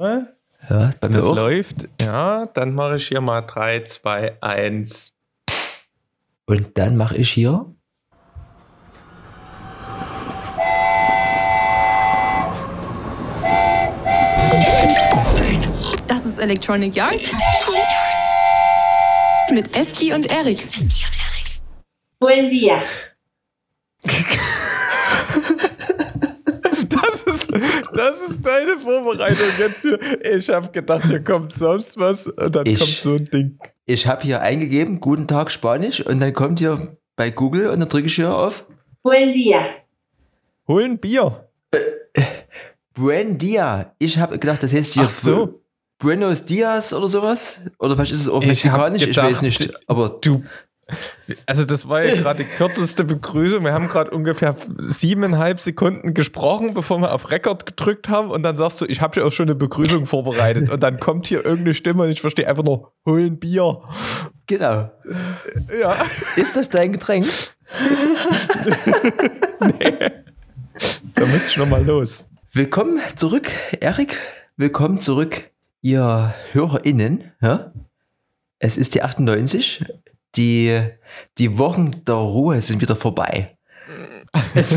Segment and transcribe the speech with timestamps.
[0.00, 0.26] Ja,
[1.00, 1.34] bei mir Das auch.
[1.36, 1.88] läuft.
[2.00, 5.12] Ja, dann mache ich hier mal 3, 2, 1.
[6.46, 7.66] Und dann mache ich hier.
[16.06, 17.20] Das ist Electronic Yard.
[19.50, 20.66] Mit Eski und Erik.
[22.20, 22.82] Buen día.
[26.88, 27.50] Das ist,
[27.98, 29.98] das ist deine Vorbereitung jetzt für.
[30.22, 33.58] Ich habe gedacht, hier kommt sonst was und dann Ich- kommt so ein Ding.
[33.84, 37.88] Ich habe hier eingegeben, guten Tag Spanisch, und dann kommt hier bei Google und dann
[37.88, 38.64] drücke ich hier auf
[39.02, 39.60] Buen día.
[40.68, 41.48] Holen Bier.
[42.94, 43.94] Buen Dia.
[43.98, 45.46] Ich habe gedacht, das heißt hier Ach so.
[45.46, 45.54] Bu-
[46.00, 47.60] Buenos Dias oder sowas.
[47.78, 49.72] Oder vielleicht ist es auch Ich mexikanisch, ich, gedacht, weiß nicht.
[49.88, 50.42] Aber Du.
[51.46, 53.62] Also, das war ja gerade die kürzeste Begrüßung.
[53.62, 58.30] Wir haben gerade ungefähr siebeneinhalb Sekunden gesprochen, bevor wir auf Rekord gedrückt haben.
[58.30, 60.70] Und dann sagst du, ich habe ja auch schon eine Begrüßung vorbereitet.
[60.70, 63.82] Und dann kommt hier irgendeine Stimme und ich verstehe einfach nur, holen Bier.
[64.46, 64.90] genau.
[65.78, 65.96] Ja.
[66.36, 67.26] Ist das dein Getränk?
[71.14, 72.24] Da müsste ich nochmal los.
[72.52, 74.18] Willkommen zurück, Erik.
[74.56, 77.32] Willkommen zurück, ihr HörerInnen.
[77.40, 77.72] Ja?
[78.60, 79.84] Es ist die 98.
[80.38, 80.80] Die,
[81.36, 83.58] die Wochen der Ruhe sind wieder vorbei.
[84.54, 84.74] Es,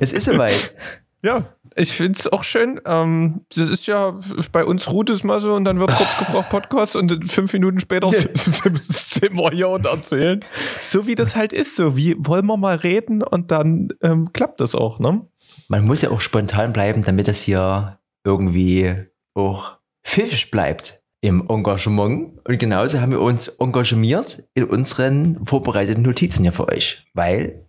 [0.00, 0.74] es ist soweit.
[1.22, 2.80] Ja, ich finde es auch schön.
[2.84, 4.18] Ähm, das ist ja
[4.50, 7.80] bei uns ruht es mal so und dann wird kurz gefragt Podcast und fünf Minuten
[7.80, 10.44] später sind wir hier und erzählen.
[10.80, 14.60] So wie das halt ist, so wie wollen wir mal reden und dann ähm, klappt
[14.60, 15.26] das auch, ne?
[15.68, 18.94] Man muss ja auch spontan bleiben, damit das hier irgendwie
[19.34, 22.46] auch pfiffig bleibt im Engagement.
[22.46, 27.64] Und genauso haben wir uns engagiert in unseren vorbereiteten Notizen hier für euch, weil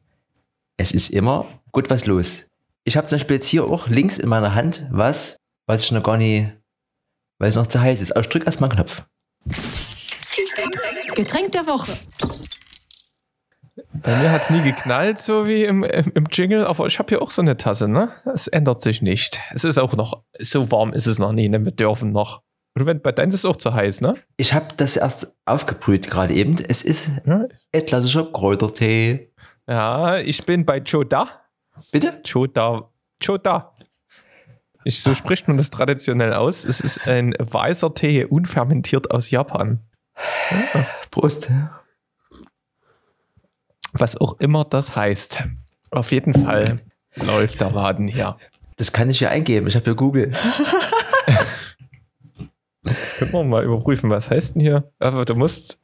[0.76, 2.50] es ist immer gut was los.
[2.84, 5.38] Ich habe zum Beispiel jetzt hier auch links in meiner Hand was,
[5.68, 6.52] was ich noch gar nicht,
[7.40, 8.12] weil es noch zu heiß ist.
[8.12, 9.04] Aber ich drück erstmal einen Knopf.
[11.16, 11.96] Getränk der Woche.
[13.94, 17.10] Bei mir hat es nie geknallt, so wie im, im, im Jingle, aber ich habe
[17.10, 18.10] hier auch so eine Tasse, ne?
[18.26, 19.40] Es ändert sich nicht.
[19.54, 21.64] Es ist auch noch, so warm ist es noch nie, ne?
[21.64, 22.43] Wir dürfen noch.
[22.76, 24.14] Wenn bei deinem ist es auch zu heiß, ne?
[24.38, 26.56] Ich habe das erst aufgebrüht gerade eben.
[26.68, 27.46] Es ist Ja.
[27.72, 29.32] ein klassischer Kräutertee.
[29.68, 31.28] Ja, ich bin bei Choda.
[31.92, 32.20] Bitte?
[32.30, 32.90] Choda.
[33.24, 33.74] Choda.
[34.86, 36.66] Ich, so spricht man das traditionell aus.
[36.66, 39.80] Es ist ein weißer Tee, unfermentiert aus Japan.
[41.12, 41.50] Prost.
[43.94, 45.44] Was auch immer das heißt.
[45.92, 46.80] Auf jeden Fall
[47.16, 48.38] läuft der Laden hier.
[48.78, 49.68] Das kann ich ja eingeben.
[49.68, 50.34] Ich habe ja Google.
[52.84, 54.10] Das können wir mal überprüfen.
[54.10, 54.92] Was heißt denn hier?
[55.00, 55.80] Aber du musst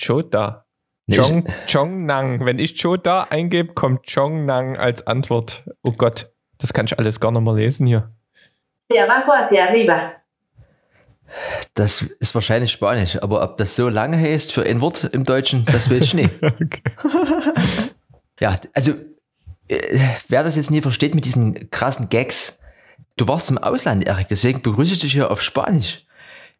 [0.00, 0.66] Choda.
[1.06, 2.44] Nee, Chong, Chongnang.
[2.44, 5.64] Wenn ich Choda eingebe, kommt Chongnang als Antwort.
[5.82, 8.12] Oh Gott, das kann ich alles gar nicht mehr lesen hier.
[8.90, 10.12] De abajo hacia arriba.
[11.74, 15.66] Das ist wahrscheinlich Spanisch, aber ob das so lange heißt für ein Wort im Deutschen,
[15.66, 16.30] das weiß ich nicht.
[18.40, 18.92] Ja, also,
[19.68, 19.98] äh,
[20.28, 22.60] wer das jetzt nie versteht mit diesen krassen Gags,
[23.16, 26.04] du warst im Ausland, Erik, deswegen begrüße ich dich hier auf Spanisch.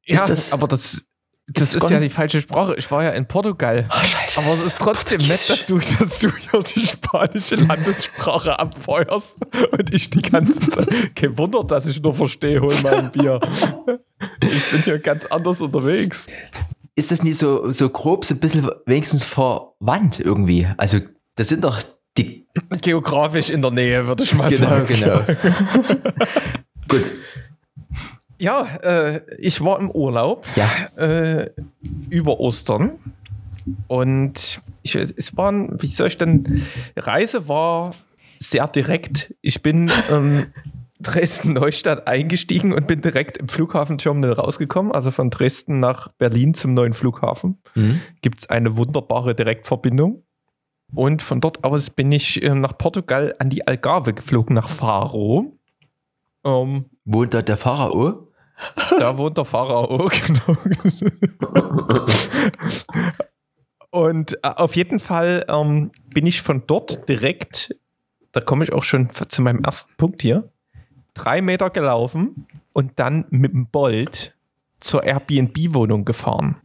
[0.08, 1.04] Ja, Ist das- aber das,
[1.50, 2.74] das ist gar ja die falsche Sprache.
[2.76, 3.86] Ich war ja in Portugal.
[3.88, 4.40] Ach, scheiße.
[4.40, 9.38] Aber es ist trotzdem nett, dass du, dass du hier die spanische Landessprache abfeuerst
[9.72, 10.88] und ich die ganze Zeit.
[11.14, 13.40] Kein Wunder, dass ich nur verstehe, hol mal ein Bier.
[14.42, 16.26] Ich bin hier ganz anders unterwegs.
[16.96, 20.66] Ist das nicht so, so grob, so ein bisschen wenigstens verwandt irgendwie?
[20.76, 20.98] Also,
[21.36, 21.80] das sind doch
[22.18, 22.46] die.
[22.82, 24.86] Geografisch in der Nähe, würde ich mal Genau, sagen.
[24.88, 25.20] genau.
[26.88, 27.04] Gut.
[28.38, 30.68] Ja, äh, ich war im Urlaub Ja.
[30.96, 31.50] äh,
[32.10, 32.92] über Ostern
[33.88, 36.62] und ich, es waren, wie soll ich denn, die
[36.96, 37.94] Reise war
[38.38, 39.34] sehr direkt.
[39.42, 40.46] Ich bin ähm,
[41.00, 46.92] Dresden-Neustadt eingestiegen und bin direkt im Flughafenterminal rausgekommen, also von Dresden nach Berlin zum neuen
[46.92, 47.58] Flughafen.
[47.74, 48.00] Mhm.
[48.22, 50.24] Gibt es eine wunderbare Direktverbindung.
[50.94, 55.58] Und von dort aus bin ich äh, nach Portugal an die Algarve geflogen, nach Faro.
[56.44, 58.27] Ähm, Wohnt da der Pharao?
[58.98, 60.56] Da wohnt der Pharao, genau.
[63.90, 67.74] Und äh, auf jeden Fall ähm, bin ich von dort direkt,
[68.32, 70.50] da komme ich auch schon zu meinem ersten Punkt hier,
[71.14, 74.36] drei Meter gelaufen und dann mit dem Bolt
[74.80, 76.56] zur Airbnb-Wohnung gefahren.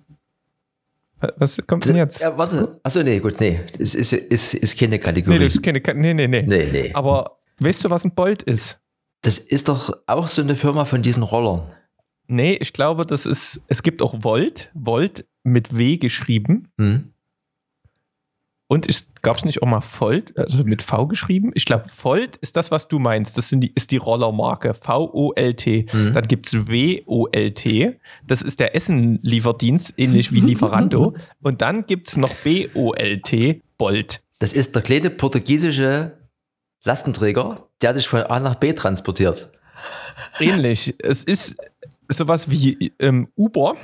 [1.38, 2.22] Was kommt denn jetzt?
[2.22, 2.80] Ja, warte.
[2.84, 3.62] Achso, nee, gut, nee.
[3.78, 5.40] Das ist, ist, ist keine Kategorie.
[5.40, 6.92] Nee, das ist keine, nee, nee, nee, nee, nee.
[6.94, 8.80] Aber weißt du, was ein Bolt ist?
[9.22, 11.72] Das ist doch auch so eine Firma von diesen Rollern.
[12.34, 16.70] Nee, ich glaube, das ist, es gibt auch Volt, Volt mit W geschrieben.
[16.80, 17.14] Hm?
[18.68, 18.88] Und
[19.22, 21.52] gab es nicht auch mal Volt, also mit V geschrieben?
[21.54, 23.38] Ich glaube, Volt ist das, was du meinst.
[23.38, 24.74] Das sind die, ist die Rollermarke.
[24.74, 25.86] V-O-L-T.
[25.94, 26.14] Mhm.
[26.14, 28.00] Dann gibt es W-O-L-T.
[28.26, 31.14] Das ist der Essenlieferdienst, ähnlich wie Lieferando.
[31.44, 34.24] Und dann gibt es noch B-O-L-T, Bolt.
[34.40, 36.18] Das ist der kleine portugiesische
[36.84, 39.52] Lastenträger, der dich von A nach B transportiert.
[40.40, 40.96] Ähnlich.
[41.00, 41.58] es ist
[42.10, 43.76] sowas wie ähm, Uber.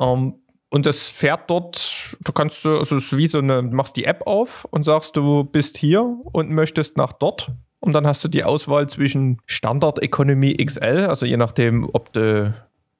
[0.00, 0.34] Ähm,
[0.70, 4.04] und das fährt dort, du kannst, du- also es ist wie so eine, machst die
[4.04, 6.02] App auf und sagst, du bist hier
[6.32, 7.50] und möchtest nach dort.
[7.80, 12.54] Und dann hast du die Auswahl zwischen Standard Economy XL, also je nachdem, ob du,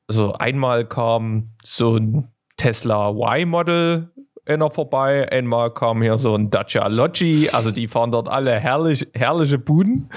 [0.09, 4.11] also einmal kam so ein Tesla Y-Model
[4.45, 9.07] einer vorbei, einmal kam hier so ein Dacia Logi, also die fahren dort alle herrlich,
[9.15, 10.11] herrliche Buden.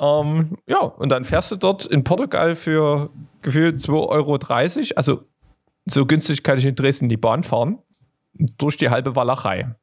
[0.00, 3.10] Ähm, ja, und dann fährst du dort in Portugal für
[3.42, 4.38] gefühlt 2,30 Euro,
[4.96, 5.24] also
[5.86, 7.78] so günstig kann ich in Dresden die Bahn fahren,
[8.58, 9.74] durch die halbe Walachei.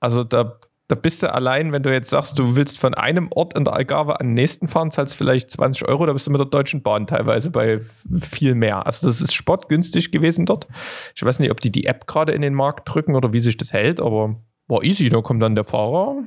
[0.00, 0.58] Also da,
[0.88, 3.74] da bist du allein, wenn du jetzt sagst, du willst von einem Ort in der
[3.74, 6.82] Algarve an den nächsten fahren, zahlst vielleicht 20 Euro, da bist du mit der Deutschen
[6.82, 7.80] Bahn teilweise bei
[8.18, 8.86] viel mehr.
[8.86, 10.66] Also das ist spottgünstig gewesen dort.
[11.14, 13.56] Ich weiß nicht, ob die die App gerade in den Markt drücken oder wie sich
[13.56, 14.36] das hält, aber
[14.68, 15.08] war easy.
[15.08, 16.22] Da kommt dann der Fahrer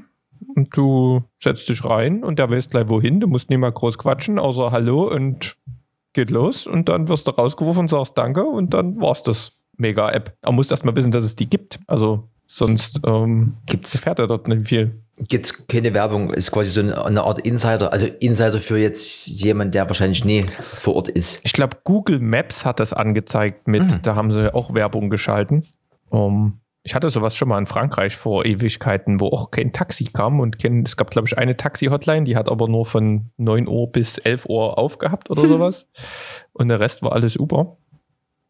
[0.55, 3.19] und du setzt dich rein und der weiß gleich wohin.
[3.19, 5.57] Du musst nicht mal groß quatschen, außer Hallo und
[6.13, 9.53] geht los und dann wirst du rausgeworfen und sagst Danke und dann war's das.
[9.77, 10.37] Mega-App.
[10.41, 11.79] Aber musst erst mal wissen, dass es die gibt.
[11.87, 15.01] Also sonst ähm, Gibt's, fährt er dort nicht viel.
[15.17, 19.87] gibt's keine Werbung, ist quasi so eine, Art Insider, also Insider für jetzt jemand, der
[19.87, 21.41] wahrscheinlich nie vor Ort ist.
[21.43, 25.63] Ich glaube, Google Maps hat das angezeigt mit, da haben sie auch Werbung geschalten.
[26.09, 30.41] Um, ich hatte sowas schon mal in Frankreich vor Ewigkeiten, wo auch kein Taxi kam
[30.41, 33.89] und kein, es gab, glaube ich, eine Taxi-Hotline, die hat aber nur von 9 Uhr
[33.89, 35.87] bis 11 Uhr aufgehabt oder sowas.
[36.51, 37.77] Und der Rest war alles Uber.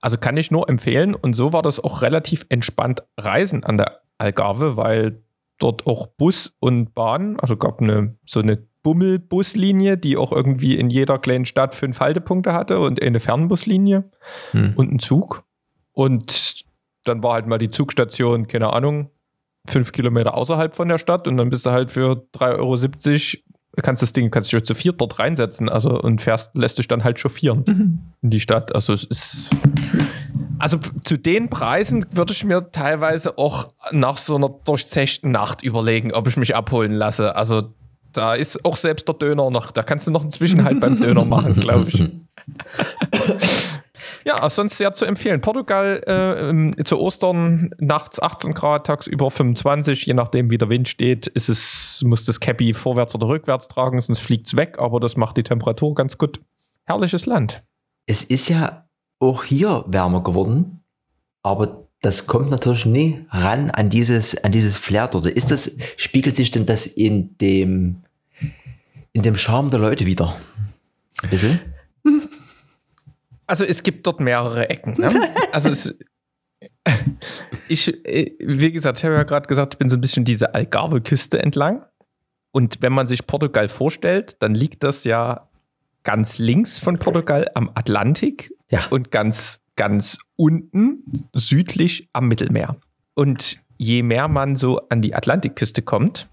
[0.02, 1.14] Also kann ich nur empfehlen.
[1.14, 5.24] Und so war das auch relativ entspannt Reisen an der Algarve, weil
[5.60, 10.90] dort auch Bus und Bahn, also gab eine so eine Bummelbuslinie, die auch irgendwie in
[10.90, 14.10] jeder kleinen Stadt fünf Haltepunkte hatte und eine Fernbuslinie
[14.52, 14.74] Hm.
[14.76, 15.44] und einen Zug.
[15.94, 16.66] Und
[17.04, 19.10] dann war halt mal die Zugstation, keine Ahnung,
[19.68, 24.02] fünf Kilometer außerhalb von der Stadt und dann bist du halt für 3,70 Euro, kannst
[24.02, 27.20] das Ding, kannst dich zu viert dort reinsetzen, also und fährst, lässt dich dann halt
[27.20, 28.76] chauffieren in die Stadt.
[28.76, 29.50] Also es ist.
[30.60, 36.14] Also zu den Preisen würde ich mir teilweise auch nach so einer durchzechten Nacht überlegen,
[36.14, 37.36] ob ich mich abholen lasse.
[37.36, 37.74] Also
[38.14, 41.26] da ist auch selbst der Döner noch, da kannst du noch einen Zwischenhalt beim Döner
[41.26, 42.04] machen, glaube ich.
[44.26, 45.42] Ja, sonst sehr zu empfehlen.
[45.42, 50.88] Portugal äh, ähm, zu Ostern nachts 18 Grad, tagsüber 25, je nachdem wie der Wind
[50.88, 55.00] steht, ist es, muss das Cappy vorwärts oder rückwärts tragen, sonst fliegt es weg, aber
[55.00, 56.40] das macht die Temperatur ganz gut.
[56.86, 57.64] Herrliches Land.
[58.06, 58.88] Es ist ja
[59.20, 60.82] auch hier wärmer geworden,
[61.42, 65.26] aber das kommt natürlich nie ran an dieses, an dieses Flair dort.
[65.26, 68.04] Ist das, spiegelt sich denn das in dem,
[69.14, 70.36] in dem Charme der Leute wieder?
[71.22, 71.60] Ein bisschen?
[73.48, 74.96] Also es gibt dort mehrere Ecken.
[75.00, 75.12] Ne?
[75.52, 75.98] Also es,
[77.68, 80.54] ich, äh, wie gesagt, ich habe ja gerade gesagt, ich bin so ein bisschen diese
[80.56, 81.84] Algarve-Küste entlang.
[82.52, 85.50] Und wenn man sich Portugal vorstellt, dann liegt das ja
[86.04, 88.88] ganz links von Portugal am Atlantik Ja.
[88.90, 91.04] und ganz, ganz unten
[91.34, 92.76] südlich am Mittelmeer.
[93.16, 96.30] Und je mehr man so an die Atlantikküste kommt,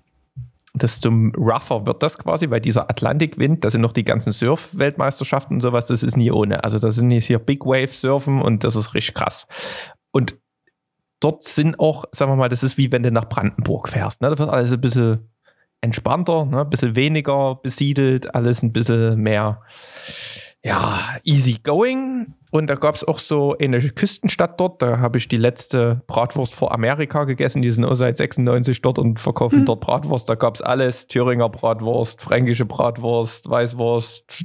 [0.75, 5.61] desto rougher wird das quasi, weil dieser Atlantikwind, da sind noch die ganzen Surf-Weltmeisterschaften und
[5.61, 6.62] sowas, das ist nie ohne.
[6.64, 9.46] Also da sind jetzt hier Big Wave Surfen und das ist richtig krass.
[10.12, 10.36] Und
[11.19, 14.22] dort sind auch, sagen wir mal, das ist wie wenn du nach Brandenburg fährst.
[14.22, 14.31] Ne?
[14.31, 15.31] Da wird alles ein bisschen
[15.81, 16.60] entspannter, ne?
[16.60, 19.62] ein bisschen weniger besiedelt, alles ein bisschen mehr
[20.62, 22.34] ja, easy going.
[22.51, 24.83] Und da gab es auch so eine Küstenstadt dort.
[24.83, 27.63] Da habe ich die letzte Bratwurst vor Amerika gegessen.
[27.63, 30.29] Die sind auch seit 96 dort und verkaufen dort Bratwurst.
[30.29, 34.45] Da gab es alles: Thüringer Bratwurst, fränkische Bratwurst, Weißwurst.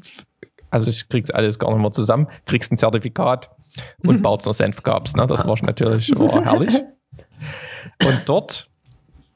[0.69, 2.27] Also ich krieg's alles gar nicht mehr zusammen.
[2.45, 3.49] Kriegst ein Zertifikat
[4.03, 5.15] und Bautzner Senf gab's.
[5.15, 5.25] Ne?
[5.25, 6.75] Das war natürlich war herrlich.
[8.03, 8.69] Und dort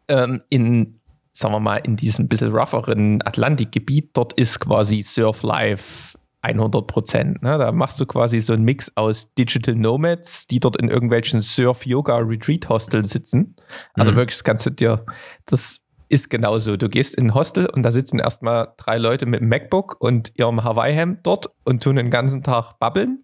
[0.09, 0.97] ähm, in,
[1.31, 7.41] sagen wir mal, in diesem bisschen rougheren Atlantikgebiet, dort ist quasi Surf Life 100 Prozent.
[7.43, 7.57] Ne?
[7.57, 13.09] Da machst du quasi so einen Mix aus Digital Nomads, die dort in irgendwelchen Surf-Yoga-Retreat-Hostels
[13.09, 13.55] sitzen.
[13.93, 14.15] Also Mhm.
[14.15, 15.05] wirklich, das kannst du dir,
[15.45, 15.77] das
[16.07, 16.75] ist genauso.
[16.77, 20.31] Du gehst in ein Hostel und da sitzen erstmal drei Leute mit einem MacBook und
[20.35, 23.23] ihrem Hawaii-Hemd dort und tun den ganzen Tag babbeln.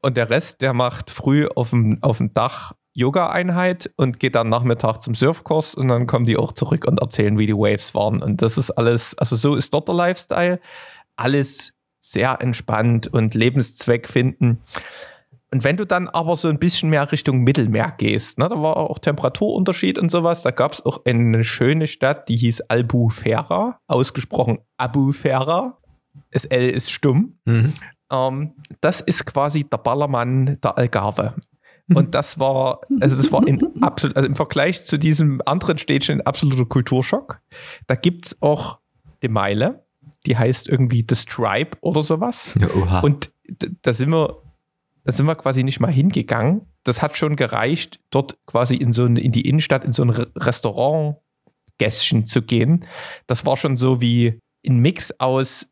[0.00, 4.48] Und der Rest, der macht früh auf dem, auf dem Dach Yoga-Einheit und geht dann
[4.48, 8.22] Nachmittag zum Surfkurs und dann kommen die auch zurück und erzählen, wie die Waves waren.
[8.22, 10.60] Und das ist alles, also so ist dort der Lifestyle.
[11.16, 14.60] Alles sehr entspannt und Lebenszweck finden.
[15.50, 18.76] Und wenn du dann aber so ein bisschen mehr Richtung Mittelmeer gehst, ne, da war
[18.76, 24.58] auch Temperaturunterschied und sowas, da gab es auch eine schöne Stadt, die hieß Albufera, ausgesprochen
[24.76, 25.78] Abufera.
[26.30, 27.38] Das L ist stumm.
[27.46, 27.72] Mhm.
[28.12, 31.34] Ähm, das ist quasi der Ballermann der Algarve.
[31.94, 36.20] Und das war, also das war in absolut, also im Vergleich zu diesem anderen Städtchen
[36.20, 37.40] ein absoluter Kulturschock.
[37.86, 38.78] Da gibt es auch
[39.22, 39.84] die Meile,
[40.26, 42.54] die heißt irgendwie The Stripe oder sowas.
[42.76, 43.00] Oha.
[43.00, 43.30] Und
[43.82, 44.42] da sind wir,
[45.04, 46.62] da sind wir quasi nicht mal hingegangen.
[46.84, 50.10] Das hat schon gereicht, dort quasi in so ein, in die Innenstadt, in so ein
[50.10, 52.84] Re- Restaurant-Gässchen zu gehen.
[53.26, 55.66] Das war schon so wie ein Mix aus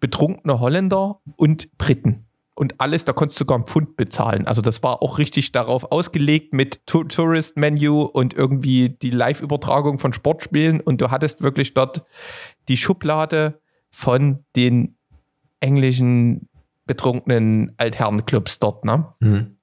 [0.00, 2.26] betrunkene Holländer und Briten.
[2.54, 4.46] Und alles, da konntest du sogar einen Pfund bezahlen.
[4.46, 10.80] Also das war auch richtig darauf ausgelegt mit Tourist-Menu und irgendwie die Live-Übertragung von Sportspielen.
[10.80, 12.04] Und du hattest wirklich dort
[12.68, 13.60] die Schublade
[13.90, 14.96] von den
[15.60, 16.48] englischen
[16.86, 18.84] betrunkenen Altherrenclubs dort.
[18.84, 19.06] Ne?
[19.20, 19.56] Mhm.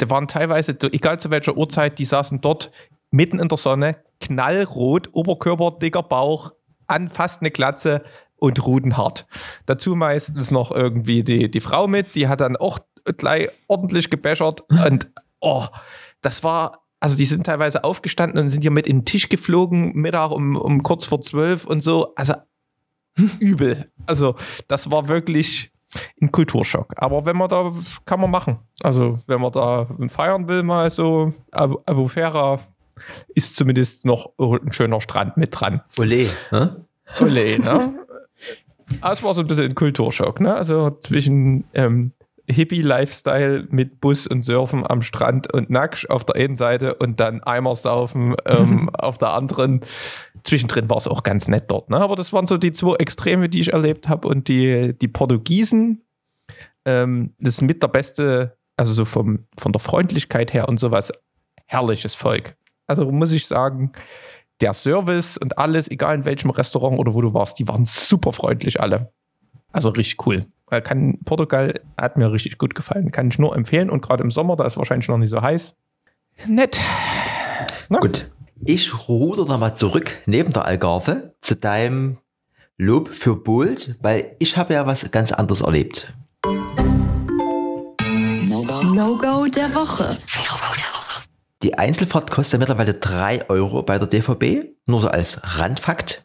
[0.00, 2.70] Die waren teilweise, egal zu welcher Uhrzeit, die saßen dort
[3.10, 6.52] mitten in der Sonne, knallrot, Oberkörper, dicker Bauch,
[6.86, 8.02] an fast eine Glatze
[8.36, 9.26] und rudenhart.
[9.66, 12.78] Dazu meistens noch irgendwie die, die Frau mit, die hat dann auch
[13.16, 15.08] gleich ordentlich gebäschert und
[15.40, 15.66] oh,
[16.20, 19.92] das war, also die sind teilweise aufgestanden und sind hier mit in den Tisch geflogen,
[19.94, 22.34] Mittag um, um kurz vor zwölf und so, also
[23.40, 23.90] übel.
[24.06, 24.36] Also
[24.68, 25.70] das war wirklich
[26.20, 26.94] ein Kulturschock.
[26.96, 27.72] Aber wenn man da,
[28.06, 28.58] kann man machen.
[28.82, 32.60] Also wenn man da feiern will, mal so, Abu, Abu Fera
[33.34, 35.82] ist zumindest noch ein schöner Strand mit dran.
[35.98, 36.28] Ole.
[36.50, 36.68] Hä?
[37.18, 37.94] Olé, ne?
[39.02, 40.54] Es war so ein bisschen ein Kulturschock, ne?
[40.54, 42.12] Also zwischen ähm,
[42.46, 47.42] Hippie-Lifestyle mit Bus und Surfen am Strand und Nacksch auf der einen Seite und dann
[47.42, 49.80] Eimersaufen ähm, auf der anderen.
[50.44, 51.98] Zwischendrin war es auch ganz nett dort, ne?
[51.98, 54.28] Aber das waren so die zwei Extreme, die ich erlebt habe.
[54.28, 56.02] Und die, die Portugiesen,
[56.84, 61.12] ähm, das ist mit der beste, also so vom, von der Freundlichkeit her und sowas,
[61.66, 62.56] herrliches Volk.
[62.86, 63.92] Also muss ich sagen,
[64.60, 68.32] der Service und alles, egal in welchem Restaurant oder wo du warst, die waren super
[68.32, 69.12] freundlich alle.
[69.72, 70.46] Also richtig cool.
[70.70, 73.10] Äh, Kann, Portugal hat mir richtig gut gefallen.
[73.10, 73.90] Kann ich nur empfehlen.
[73.90, 75.74] Und gerade im Sommer, da ist wahrscheinlich noch nicht so heiß.
[76.46, 76.80] Nett.
[77.88, 78.30] Gut.
[78.64, 82.18] Ich ruder da mal zurück neben der Algarve zu deinem
[82.78, 86.14] Lob für Bold, weil ich habe ja was ganz anderes erlebt.
[88.84, 90.16] No-Go der Woche.
[91.64, 96.24] Die Einzelfahrt kostet ja mittlerweile 3 Euro bei der DVB, nur so als Randfakt.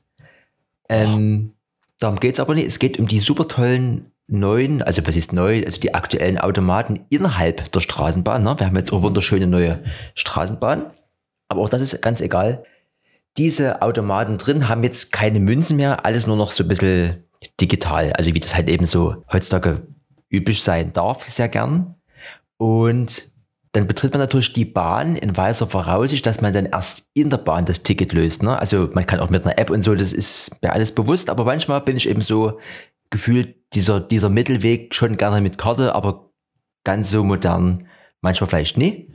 [0.89, 1.55] Ähm,
[1.97, 2.67] darum geht es aber nicht.
[2.67, 6.99] Es geht um die super tollen neuen, also was ist neu, also die aktuellen Automaten
[7.09, 8.43] innerhalb der Straßenbahn.
[8.43, 8.59] Ne?
[8.59, 10.91] Wir haben jetzt auch wunderschöne neue Straßenbahn.
[11.47, 12.63] Aber auch das ist ganz egal.
[13.37, 17.23] Diese Automaten drin haben jetzt keine Münzen mehr, alles nur noch so ein bisschen
[17.61, 18.13] digital.
[18.13, 19.87] Also wie das halt eben so heutzutage
[20.29, 21.95] üblich sein darf, sehr gern.
[22.57, 23.29] Und
[23.73, 27.37] dann betritt man natürlich die Bahn in weiser Voraussicht, dass man dann erst in der
[27.37, 28.41] Bahn das Ticket löst.
[28.41, 28.57] Ne?
[28.57, 31.45] Also man kann auch mit einer App und so, das ist mir alles bewusst, aber
[31.45, 32.59] manchmal bin ich eben so
[33.09, 36.31] gefühlt dieser, dieser Mittelweg schon gerne mit Karte, aber
[36.83, 37.87] ganz so modern
[38.21, 39.11] manchmal vielleicht nie.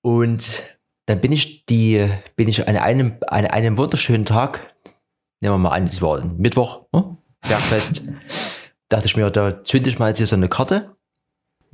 [0.00, 0.77] Und
[1.08, 4.74] dann bin ich die, bin ich an einem, an einem wunderschönen Tag,
[5.40, 7.16] nehmen wir mal an, es war Mittwoch, ne?
[7.48, 8.02] Bergfest,
[8.90, 10.94] dachte ich mir, da zünde ich mal jetzt hier so eine Karte,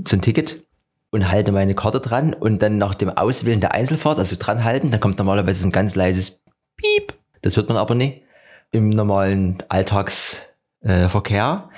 [0.05, 0.65] so ein Ticket
[1.11, 4.93] und halte meine Karte dran und dann nach dem Auswählen der Einzelfahrt, also dran halten,
[4.93, 6.45] dann kommt normalerweise ein ganz leises
[6.77, 7.15] Piep.
[7.43, 8.23] Das hört man aber nicht
[8.71, 11.71] im normalen Alltagsverkehr.
[11.73, 11.75] Äh.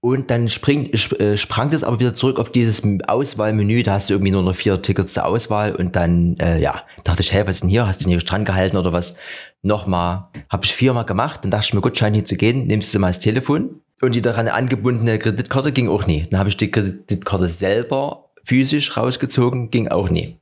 [0.00, 3.82] Und dann springt, sp- äh, sprang das aber wieder zurück auf dieses Auswahlmenü.
[3.82, 7.20] Da hast du irgendwie nur noch vier Tickets zur Auswahl und dann, äh, ja, dachte
[7.22, 7.86] ich, hey, was ist denn hier?
[7.86, 9.16] Hast du den hier dran gehalten oder was?
[9.62, 11.40] Nochmal, habe ich viermal gemacht.
[11.42, 12.66] Dann dachte ich mir, gut, scheint hier zu gehen.
[12.66, 13.80] Nimmst du mal das Telefon.
[14.00, 16.22] Und die daran angebundene Kreditkarte ging auch nie.
[16.30, 20.38] Dann habe ich die Kreditkarte selber physisch rausgezogen, ging auch nie.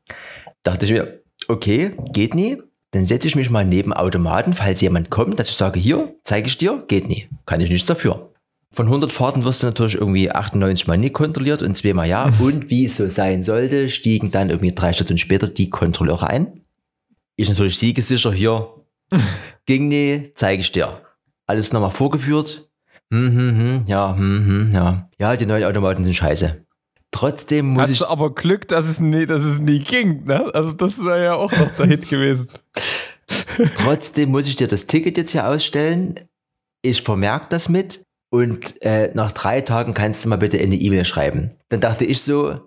[0.63, 2.59] Dachte ich mir, okay, geht nie.
[2.93, 6.47] Dann setze ich mich mal neben Automaten, falls jemand kommt, dass ich sage, hier, zeige
[6.47, 7.27] ich dir, geht nie.
[7.45, 8.28] Kann ich nichts dafür.
[8.71, 12.31] Von 100 Fahrten wirst du natürlich irgendwie 98 Mal nie kontrolliert und zweimal ja.
[12.39, 16.61] Und wie es so sein sollte, stiegen dann irgendwie drei Stunden später die Kontrolleure ein.
[17.37, 18.69] Ich natürlich siegesicher, hier,
[19.67, 21.01] ging nie, zeige ich dir.
[21.47, 22.69] Alles nochmal vorgeführt.
[23.11, 25.09] Hm, hm, hm, ja, hm, hm, ja.
[25.19, 26.63] Ja, die neuen Automaten sind scheiße.
[27.11, 27.99] Trotzdem muss Hast ich.
[28.01, 30.51] du aber Glück, dass es nie, dass es nie ging, ne?
[30.53, 32.49] Also das wäre ja auch noch der Hit gewesen.
[33.77, 36.21] Trotzdem muss ich dir das Ticket jetzt hier ausstellen.
[36.83, 41.05] Ich vermerke das mit und äh, nach drei Tagen kannst du mal bitte eine E-Mail
[41.05, 41.53] schreiben.
[41.69, 42.61] Dann dachte ich so,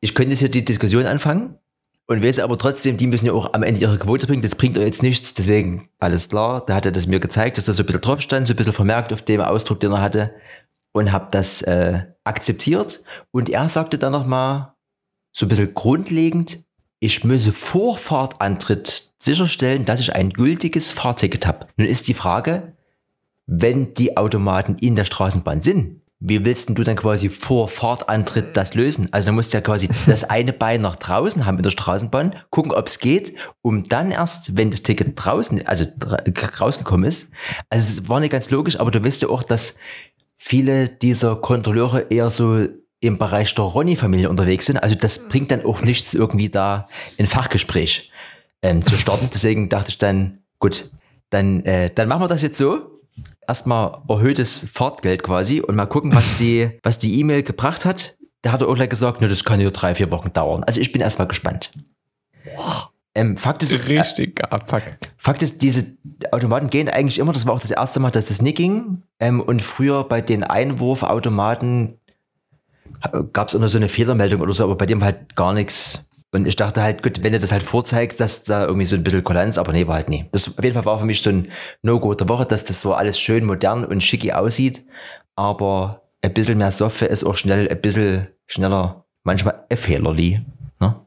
[0.00, 1.58] ich könnte jetzt hier die Diskussion anfangen
[2.06, 4.42] und weiß aber trotzdem, die müssen ja auch am Ende ihre Quote bringen.
[4.42, 6.64] Das bringt euch jetzt nichts, deswegen alles klar.
[6.66, 8.56] Da hat er das mir gezeigt, dass da so ein bisschen drauf stand, so ein
[8.56, 10.34] bisschen vermerkt auf dem Ausdruck, den er hatte
[10.92, 14.74] und habe das äh, akzeptiert und er sagte dann nochmal
[15.32, 16.58] so ein bisschen grundlegend,
[17.00, 21.66] ich müsse vor Fahrtantritt sicherstellen, dass ich ein gültiges Fahrticket habe.
[21.76, 22.74] Nun ist die Frage,
[23.54, 28.56] wenn die Automaten in der Straßenbahn sind, wie willst denn du dann quasi vor Fahrtantritt
[28.56, 29.08] das lösen?
[29.10, 32.72] Also du musst ja quasi das eine Bein nach draußen haben in der Straßenbahn, gucken,
[32.72, 35.84] ob es geht, um dann erst, wenn das Ticket draußen, also
[36.60, 37.30] rausgekommen ist.
[37.68, 39.76] Also es war nicht ganz logisch, aber du weißt ja auch, dass
[40.36, 42.66] viele dieser Kontrolleure eher so
[43.00, 44.78] im Bereich der Ronny-Familie unterwegs sind.
[44.78, 48.12] Also das bringt dann auch nichts, irgendwie da ein Fachgespräch
[48.62, 49.28] ähm, zu starten.
[49.34, 50.88] Deswegen dachte ich dann, gut,
[51.30, 52.91] dann, äh, dann machen wir das jetzt so
[53.46, 58.16] erstmal erhöhtes Fahrtgeld quasi und mal gucken, was die, was die E-Mail gebracht hat.
[58.42, 60.64] Da hat er auch gleich gesagt, ne, das kann ja drei, vier Wochen dauern.
[60.64, 61.72] Also ich bin erstmal gespannt.
[63.14, 64.58] Ähm, Fakt ist, äh, Richtig, äh.
[65.16, 65.84] Fakt ist, diese
[66.32, 69.02] Automaten gehen eigentlich immer, das war auch das erste Mal, dass das nicht ging.
[69.20, 72.00] Ähm, und früher bei den Einwurfautomaten
[73.32, 76.46] gab es immer so eine Fehlermeldung oder so, aber bei dem halt gar nichts und
[76.46, 79.22] ich dachte halt, gut, wenn du das halt vorzeigst, dass da irgendwie so ein bisschen
[79.22, 80.24] Kulanz, aber nee, war halt nie.
[80.32, 81.48] Das auf jeden Fall war für mich so ein
[81.82, 84.84] No-Go der Woche, dass das so alles schön modern und schicki aussieht,
[85.36, 90.40] aber ein bisschen mehr Software ist auch schnell ein bisschen schneller, manchmal ein Fehlerli.
[90.80, 91.06] Ne?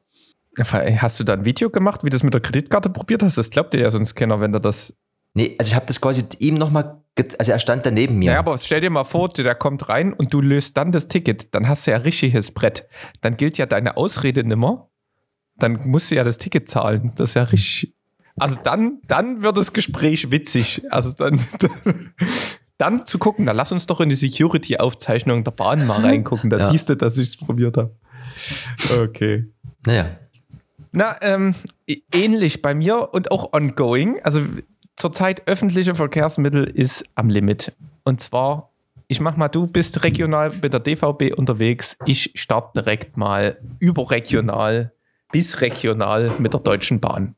[0.60, 3.38] Hast du da ein Video gemacht, wie du das mit der Kreditkarte probiert hast?
[3.38, 4.94] Das glaubt dir ja sonst keiner, wenn du das.
[5.34, 7.01] Nee, also ich habe das quasi ihm nochmal,
[7.39, 8.34] also er stand da neben mir.
[8.34, 11.55] Ja, aber stell dir mal vor, der kommt rein und du löst dann das Ticket,
[11.55, 12.88] dann hast du ja richtiges Brett.
[13.22, 14.89] Dann gilt ja deine Ausrede nimmer
[15.57, 17.12] dann musst du ja das Ticket zahlen.
[17.15, 17.93] Das ist ja richtig.
[18.38, 20.83] Also dann, dann wird das Gespräch witzig.
[20.89, 21.39] Also dann,
[22.77, 26.50] dann zu gucken, na lass uns doch in die Security-Aufzeichnung der Bahn mal reingucken.
[26.50, 26.69] Da ja.
[26.69, 27.95] siehst du, dass ich es probiert habe.
[29.01, 29.45] Okay.
[29.85, 30.17] Naja.
[30.91, 31.55] Na, ähm,
[32.13, 34.19] ähnlich bei mir und auch ongoing.
[34.24, 34.41] Also
[34.95, 37.74] zurzeit öffentliche Verkehrsmittel ist am Limit.
[38.03, 38.74] Und zwar,
[39.07, 41.97] ich mach mal, du bist regional mit der DVB unterwegs.
[42.05, 44.95] Ich starte direkt mal überregional
[45.36, 47.36] bis regional mit der Deutschen Bahn.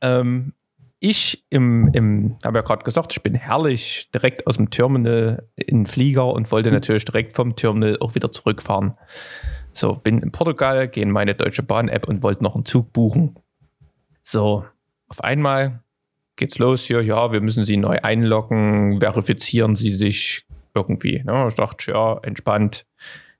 [0.00, 0.54] Ähm,
[0.98, 5.80] ich im, im habe ja gerade gesagt, ich bin herrlich direkt aus dem Terminal in
[5.80, 8.94] den Flieger und wollte natürlich direkt vom Terminal auch wieder zurückfahren.
[9.74, 13.38] So, bin in Portugal, gehe in meine Deutsche Bahn-App und wollte noch einen Zug buchen.
[14.24, 14.64] So,
[15.08, 15.82] auf einmal
[16.36, 21.22] geht's los hier, ja, wir müssen Sie neu einloggen, verifizieren Sie sich irgendwie.
[21.26, 21.44] Ne?
[21.46, 22.86] Ich dachte, ja, entspannt,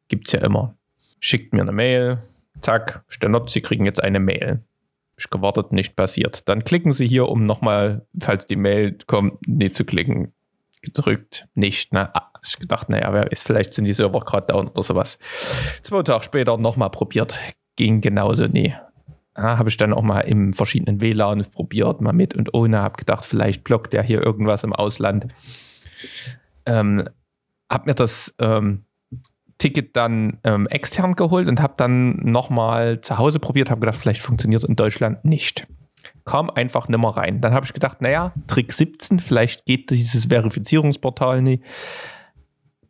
[0.09, 0.77] gibt's ja immer.
[1.21, 2.19] Schickt mir eine Mail,
[2.61, 4.63] Zack, Sternot, Sie kriegen jetzt eine Mail.
[5.17, 6.49] Ich gewartet, nicht passiert.
[6.49, 10.33] Dann klicken Sie hier, um nochmal, falls die Mail kommt, nie zu klicken.
[10.81, 11.93] Gedrückt, nicht.
[11.93, 12.15] Ne?
[12.15, 15.19] Ah, ich gedacht, naja, wer weiß, vielleicht sind die Server gerade down oder sowas.
[15.83, 17.39] Zwei Tage später nochmal probiert.
[17.77, 18.75] Ging genauso nie.
[19.37, 22.83] Ja, habe ich dann auch mal im verschiedenen WLAN probiert, mal mit und ohne.
[22.83, 25.29] Habe gedacht, vielleicht blockt der hier irgendwas im Ausland.
[26.67, 27.05] Ähm,
[27.71, 28.85] habe mir das ähm,
[29.63, 34.21] Ticket dann ähm, extern geholt und habe dann nochmal zu Hause probiert, habe gedacht, vielleicht
[34.21, 35.69] funktioniert es in Deutschland nicht.
[36.25, 37.41] Kam einfach nicht mehr rein.
[37.41, 41.63] Dann habe ich gedacht, naja, Trick 17, vielleicht geht dieses Verifizierungsportal nicht.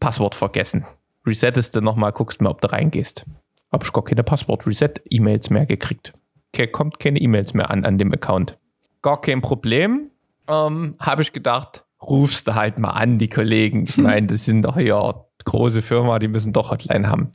[0.00, 0.86] Passwort vergessen.
[1.26, 3.26] Resettest du nochmal, guckst mal, ob du reingehst.
[3.70, 6.14] Habe ich gar keine Passwort-Reset-E-Mails mehr gekriegt.
[6.54, 8.56] Okay, kommt keine E-Mails mehr an an dem Account.
[9.02, 10.10] Gar kein Problem.
[10.48, 13.84] Ähm, habe ich gedacht, rufst du halt mal an, die Kollegen.
[13.84, 17.32] Ich meine, das sind doch ja große Firma, die müssen doch Hotline haben.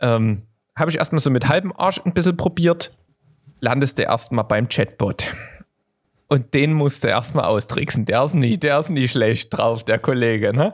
[0.00, 0.42] Ähm,
[0.76, 2.96] Habe ich erstmal so mit halbem Arsch ein bisschen probiert,
[3.60, 5.26] landest du erstmal beim Chatbot.
[6.32, 8.06] Und den musst du erstmal austricksen.
[8.06, 10.54] Der ist nicht, der ist nicht schlecht drauf, der Kollege.
[10.54, 10.72] Ne?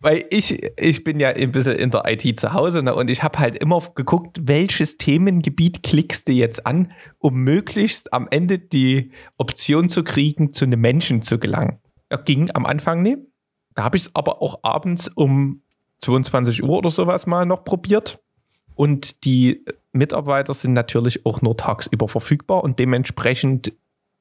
[0.00, 2.94] Weil ich, ich bin ja ein bisschen in der IT zu Hause ne?
[2.94, 8.26] und ich habe halt immer geguckt, welches Themengebiet klickst du jetzt an, um möglichst am
[8.30, 11.80] Ende die Option zu kriegen, zu einem Menschen zu gelangen.
[12.08, 13.18] Er ging am Anfang nicht.
[13.74, 15.62] Da habe ich es aber auch abends um
[16.00, 18.20] 22 Uhr oder sowas mal noch probiert.
[18.74, 23.72] Und die Mitarbeiter sind natürlich auch nur tagsüber verfügbar und dementsprechend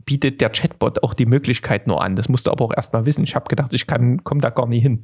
[0.06, 2.16] bietet der Chatbot auch die Möglichkeit nur an.
[2.16, 3.24] Das musst du aber auch erstmal wissen.
[3.24, 5.02] Ich habe gedacht, ich komme da gar nicht hin.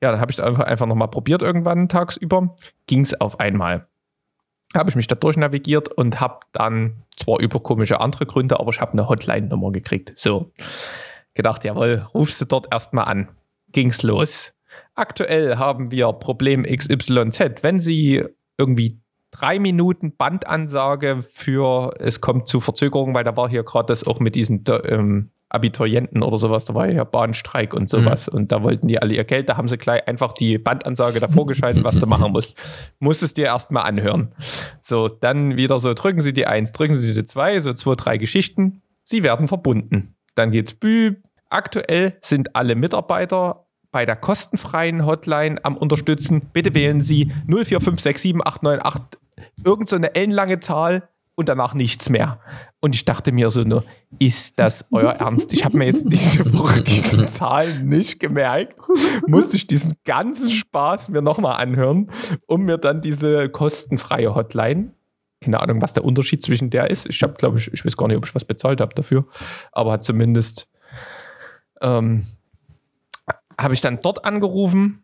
[0.00, 2.54] Ja, dann habe ich es einfach, einfach nochmal probiert irgendwann tagsüber.
[2.86, 3.86] Ging es auf einmal.
[4.74, 8.80] Habe ich mich da durchnavigiert und habe dann zwar über komische andere Gründe, aber ich
[8.80, 10.14] habe eine Hotline-Nummer gekriegt.
[10.16, 10.50] So,
[11.34, 13.28] gedacht, jawohl, rufst du dort erstmal an
[13.72, 14.52] ging's los.
[14.94, 17.62] Aktuell haben wir Problem XYZ.
[17.62, 18.24] Wenn Sie
[18.58, 24.06] irgendwie drei Minuten Bandansage für es kommt zu Verzögerungen, weil da war hier gerade das
[24.06, 28.38] auch mit diesen ähm, Abiturienten oder sowas, da war ja Bahnstreik und sowas mhm.
[28.38, 31.46] und da wollten die alle ihr Geld, da haben sie gleich einfach die Bandansage davor
[31.46, 32.56] geschaltet, was du machen musst.
[33.00, 34.34] Musst es dir erstmal anhören.
[34.80, 38.18] So, dann wieder so, drücken Sie die Eins, drücken Sie die Zwei, so zwei, drei
[38.18, 38.82] Geschichten.
[39.02, 40.14] Sie werden verbunden.
[40.34, 41.22] Dann geht's büb.
[41.52, 46.48] Aktuell sind alle Mitarbeiter bei der kostenfreien Hotline am Unterstützen.
[46.54, 49.18] Bitte wählen Sie 045678998
[49.62, 52.40] irgend so eine ellenlange Zahl und danach nichts mehr.
[52.80, 53.84] Und ich dachte mir so nur,
[54.18, 55.52] ist das euer Ernst?
[55.52, 58.78] Ich habe mir jetzt diese Woche diese Zahlen nicht gemerkt.
[59.26, 62.10] Musste ich diesen ganzen Spaß mir nochmal anhören,
[62.46, 64.94] um mir dann diese kostenfreie Hotline,
[65.42, 67.06] keine Ahnung, was der Unterschied zwischen der ist.
[67.10, 69.26] Ich habe, glaube ich, ich weiß gar nicht, ob ich was bezahlt habe dafür,
[69.72, 70.71] aber hat zumindest
[71.82, 72.26] ähm,
[73.58, 75.02] habe ich dann dort angerufen.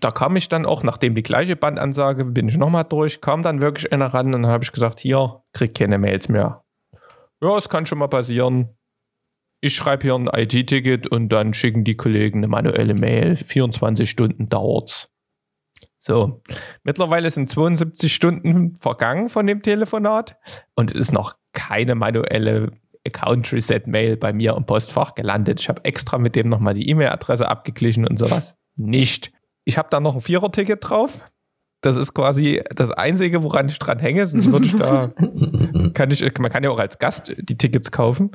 [0.00, 3.60] Da kam ich dann auch, nachdem die gleiche Bandansage, bin ich nochmal durch, kam dann
[3.60, 6.64] wirklich einer ran und habe ich gesagt, hier, krieg keine Mails mehr.
[7.40, 8.70] Ja, es kann schon mal passieren.
[9.60, 13.36] Ich schreibe hier ein IT-Ticket und dann schicken die Kollegen eine manuelle Mail.
[13.36, 15.08] 24 Stunden dauert's.
[15.98, 16.42] So,
[16.82, 20.36] mittlerweile sind 72 Stunden vergangen von dem Telefonat
[20.74, 22.72] und es ist noch keine manuelle
[23.06, 25.60] Account Reset Mail bei mir im Postfach gelandet.
[25.60, 28.56] Ich habe extra mit dem nochmal die E-Mail-Adresse abgeglichen und sowas.
[28.76, 29.32] Nicht.
[29.64, 31.24] Ich habe da noch ein Vierer-Ticket drauf.
[31.80, 34.26] Das ist quasi das Einzige, woran ich dran hänge.
[34.26, 35.08] Sonst würde ich da,
[35.94, 38.30] kann ich, man kann ja auch als Gast die Tickets kaufen.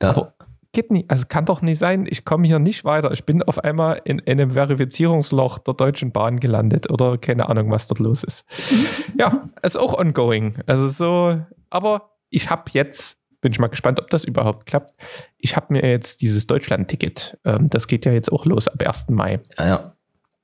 [0.00, 0.10] Ja.
[0.10, 0.34] Aber
[0.72, 1.10] geht nicht.
[1.10, 2.06] Also kann doch nicht sein.
[2.08, 3.12] Ich komme hier nicht weiter.
[3.12, 7.70] Ich bin auf einmal in, in einem Verifizierungsloch der Deutschen Bahn gelandet oder keine Ahnung,
[7.70, 8.44] was dort los ist.
[9.18, 10.54] ja, ist auch ongoing.
[10.66, 14.94] Also so, aber ich habe jetzt, bin ich mal gespannt, ob das überhaupt klappt.
[15.36, 19.08] Ich habe mir jetzt dieses Deutschland-Ticket, ähm, das geht ja jetzt auch los ab 1.
[19.10, 19.40] Mai.
[19.58, 19.96] Ja, ja.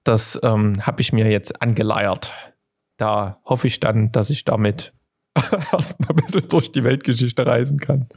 [0.05, 2.33] Das ähm, habe ich mir jetzt angeleiert.
[2.97, 4.93] Da hoffe ich dann, dass ich damit
[5.73, 8.09] erstmal ein bisschen durch die Weltgeschichte reisen kann.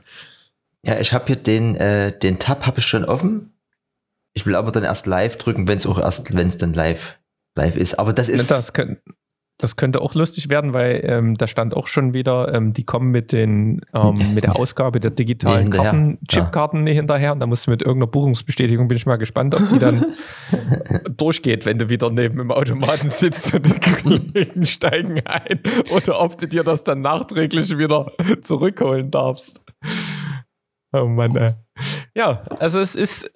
[0.83, 3.53] Ja, ich habe hier den, äh, den Tab habe ich schon offen.
[4.33, 7.19] Ich will aber dann erst live drücken, wenn es auch erst, wenn es dann live,
[7.55, 7.99] live ist.
[7.99, 8.49] Aber das ist.
[8.49, 8.99] Das, könnt,
[9.61, 13.11] das könnte auch lustig werden, weil ähm, da stand auch schon wieder, ähm, die kommen
[13.11, 15.77] mit den ähm, mit der Ausgabe der digitalen Nee.
[15.77, 19.53] Karten, Chipkarten nicht hinterher und da musst du mit irgendeiner Buchungsbestätigung, bin ich mal gespannt,
[19.53, 20.03] ob die dann
[21.17, 25.59] durchgeht, wenn du wieder neben dem Automaten sitzt und die Kollegen steigen ein
[25.95, 29.61] oder ob du dir das dann nachträglich wieder zurückholen darfst.
[30.91, 31.53] Oh Mann, ey.
[32.15, 33.31] Ja, also es ist,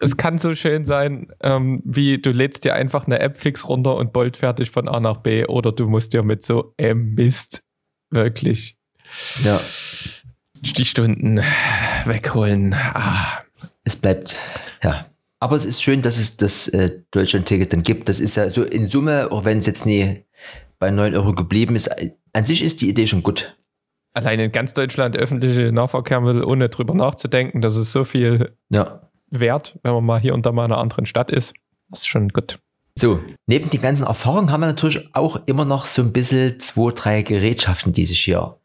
[0.00, 3.96] es kann so schön sein, ähm, wie du lädst dir einfach eine App fix runter
[3.96, 7.62] und bolt fertig von A nach B oder du musst dir mit so ähm, Mist
[8.10, 8.76] wirklich
[9.44, 9.60] ja,
[10.60, 11.40] die Stunden
[12.04, 12.74] wegholen.
[12.74, 13.42] Ah.
[13.84, 14.36] es bleibt,
[14.82, 15.06] ja.
[15.40, 18.08] Aber es ist schön, dass es das äh, Deutschland-Ticket dann gibt.
[18.08, 20.24] Das ist ja so in Summe, auch wenn es jetzt nie
[20.80, 21.88] bei 9 Euro geblieben ist,
[22.32, 23.56] an sich ist die Idee schon gut.
[24.14, 29.07] Allein in ganz Deutschland öffentliche Nahverkehrsmittel, ohne drüber nachzudenken, das ist so viel Ja.
[29.30, 31.54] Wert, wenn man mal hier und da mal in einer anderen Stadt ist.
[31.90, 32.58] Das ist schon gut.
[32.98, 36.90] So, neben den ganzen Erfahrungen haben wir natürlich auch immer noch so ein bisschen zwei,
[36.92, 38.56] drei Gerätschaften, die sich hier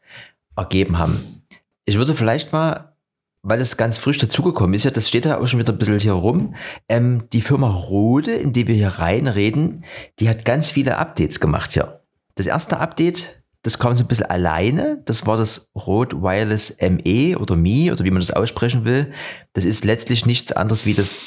[0.56, 1.44] ergeben haben.
[1.84, 2.96] Ich würde vielleicht mal,
[3.42, 6.00] weil das ganz frisch dazugekommen ist, ja, das steht ja auch schon wieder ein bisschen
[6.00, 6.56] hier rum,
[6.88, 9.84] ähm, die Firma Rode, in die wir hier reinreden,
[10.18, 12.00] die hat ganz viele Updates gemacht hier.
[12.34, 17.38] Das erste Update, das kam so ein bisschen alleine, das war das Rode Wireless ME
[17.38, 19.10] oder Mi oder wie man das aussprechen will.
[19.54, 21.18] Das ist letztlich nichts anderes wie das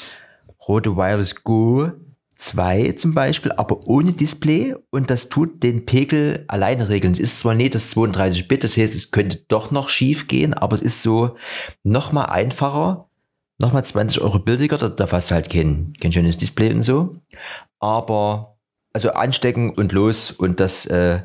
[0.68, 1.90] Rode Wireless Go
[2.36, 7.12] 2 zum Beispiel, aber ohne Display und das tut den Pegel alleine regeln.
[7.12, 10.76] Es ist zwar nicht das 32-Bit, das heißt, es könnte doch noch schief gehen, aber
[10.76, 11.36] es ist so
[11.82, 13.08] nochmal einfacher,
[13.58, 17.16] nochmal 20 Euro billiger, da, du halt kein, kein schönes Display und so.
[17.80, 18.58] Aber
[18.92, 21.22] also anstecken und los und das äh,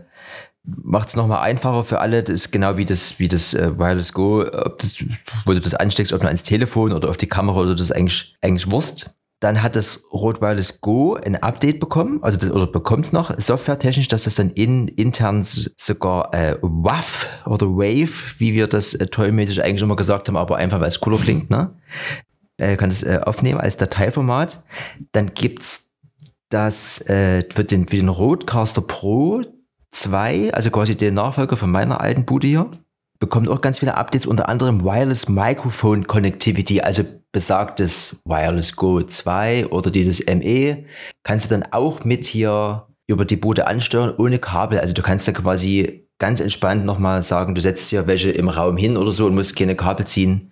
[0.66, 2.24] macht es nochmal einfacher für alle.
[2.24, 5.04] Das ist genau wie das, wie das äh, Wireless Go, ob das,
[5.46, 7.92] wo du das ansteckst, ob nur ans Telefon oder auf die Kamera oder das ist
[7.92, 9.16] eigentlich, eigentlich Wurst.
[9.42, 13.38] Dann hat das Rode Wireless Go ein Update bekommen, also das, oder bekommt es noch
[13.38, 19.08] softwaretechnisch, dass das dann in, intern sogar äh, WAV oder Wave, wie wir das äh,
[19.08, 21.76] tollmäßig eigentlich immer gesagt haben, aber einfach weil es cooler klingt, ne?
[22.58, 24.64] Äh, kann das äh, aufnehmen als Dateiformat.
[25.12, 25.92] Dann gibt's
[26.48, 29.42] das äh, für den, für den Rodecaster Pro
[29.94, 32.72] 2, also quasi der Nachfolger von meiner alten Bude hier,
[33.20, 39.68] bekommt auch ganz viele Updates, unter anderem Wireless Microphone Connectivity, also besagtes Wireless Go 2
[39.68, 40.86] oder dieses ME,
[41.24, 44.80] kannst du dann auch mit hier über die Bude ansteuern, ohne Kabel.
[44.80, 48.78] Also du kannst dann quasi ganz entspannt nochmal sagen, du setzt hier welche im Raum
[48.78, 50.52] hin oder so und musst keine Kabel ziehen.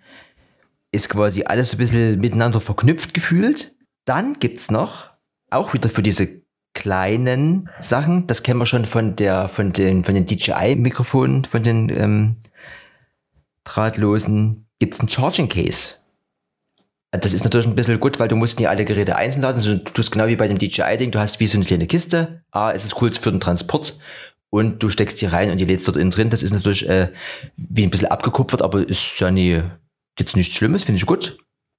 [0.92, 3.76] Ist quasi alles so ein bisschen miteinander verknüpft gefühlt.
[4.06, 5.10] Dann gibt's noch,
[5.50, 6.41] auch wieder für diese
[6.74, 11.90] kleinen Sachen, das kennen wir schon von der, von den, von den DJI-Mikrofonen, von den
[11.90, 12.38] ähm,
[13.64, 15.96] drahtlosen, gibt's ein Charging Case.
[17.12, 19.58] Das ist natürlich ein bisschen gut, weil du musst nicht alle Geräte einzeln laden.
[19.58, 22.44] Also du tust genau wie bei dem DJI-Ding, du hast wie so eine kleine Kiste.
[22.52, 24.00] A, es ist cool für den Transport
[24.50, 26.30] und du steckst die rein und die lädst dort innen drin.
[26.30, 27.10] Das ist natürlich äh,
[27.58, 29.62] wie ein bisschen abgekupfert, aber ist ja nie,
[30.18, 31.38] jetzt nichts Schlimmes, finde ich gut.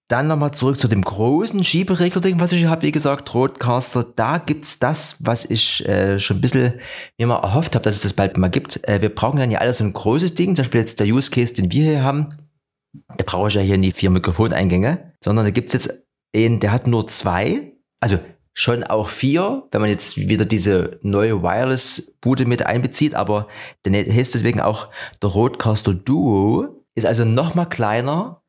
[0.09, 4.05] Dann nochmal zurück zu dem großen Schieberegler-Ding, was ich hier habe, wie gesagt, Roadcaster.
[4.05, 6.81] Da gibt's das, was ich äh, schon ein bisschen
[7.19, 8.87] mir mal erhofft habe, dass es das bald mal gibt.
[8.87, 11.31] Äh, wir brauchen dann ja alles so ein großes Ding, zum Beispiel jetzt der Use
[11.31, 12.29] Case, den wir hier haben.
[13.17, 16.87] Da brauche ich ja hier nie vier Mikrofoneingänge, sondern da gibt's jetzt einen, der hat
[16.87, 17.73] nur zwei.
[18.01, 18.19] Also
[18.55, 23.49] schon auch vier, wenn man jetzt wieder diese neue Wireless-Bude mit einbezieht, aber
[23.85, 24.89] der heißt deswegen auch
[25.23, 28.42] der Roadcaster Duo, ist also nochmal kleiner,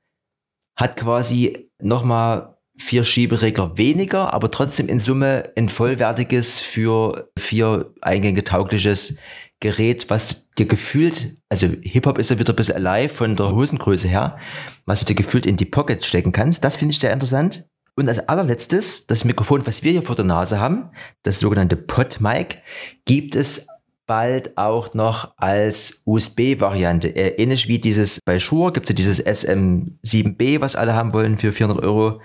[0.75, 8.43] hat quasi nochmal vier Schieberegler weniger, aber trotzdem in Summe ein vollwertiges für vier Eingänge
[8.43, 9.17] taugliches
[9.59, 14.07] Gerät, was dir gefühlt, also Hip-Hop ist ja wieder ein bisschen alive von der Hosengröße
[14.07, 14.37] her,
[14.85, 16.65] was du dir gefühlt in die Pocket stecken kannst.
[16.65, 17.65] Das finde ich sehr interessant.
[17.95, 20.89] Und als allerletztes, das Mikrofon, was wir hier vor der Nase haben,
[21.21, 22.57] das sogenannte PodMic,
[23.05, 23.67] gibt es
[24.05, 27.15] bald auch noch als USB-Variante.
[27.15, 31.37] Äh, ähnlich wie dieses bei Shure gibt es ja dieses SM7B, was alle haben wollen
[31.37, 32.21] für 400 Euro.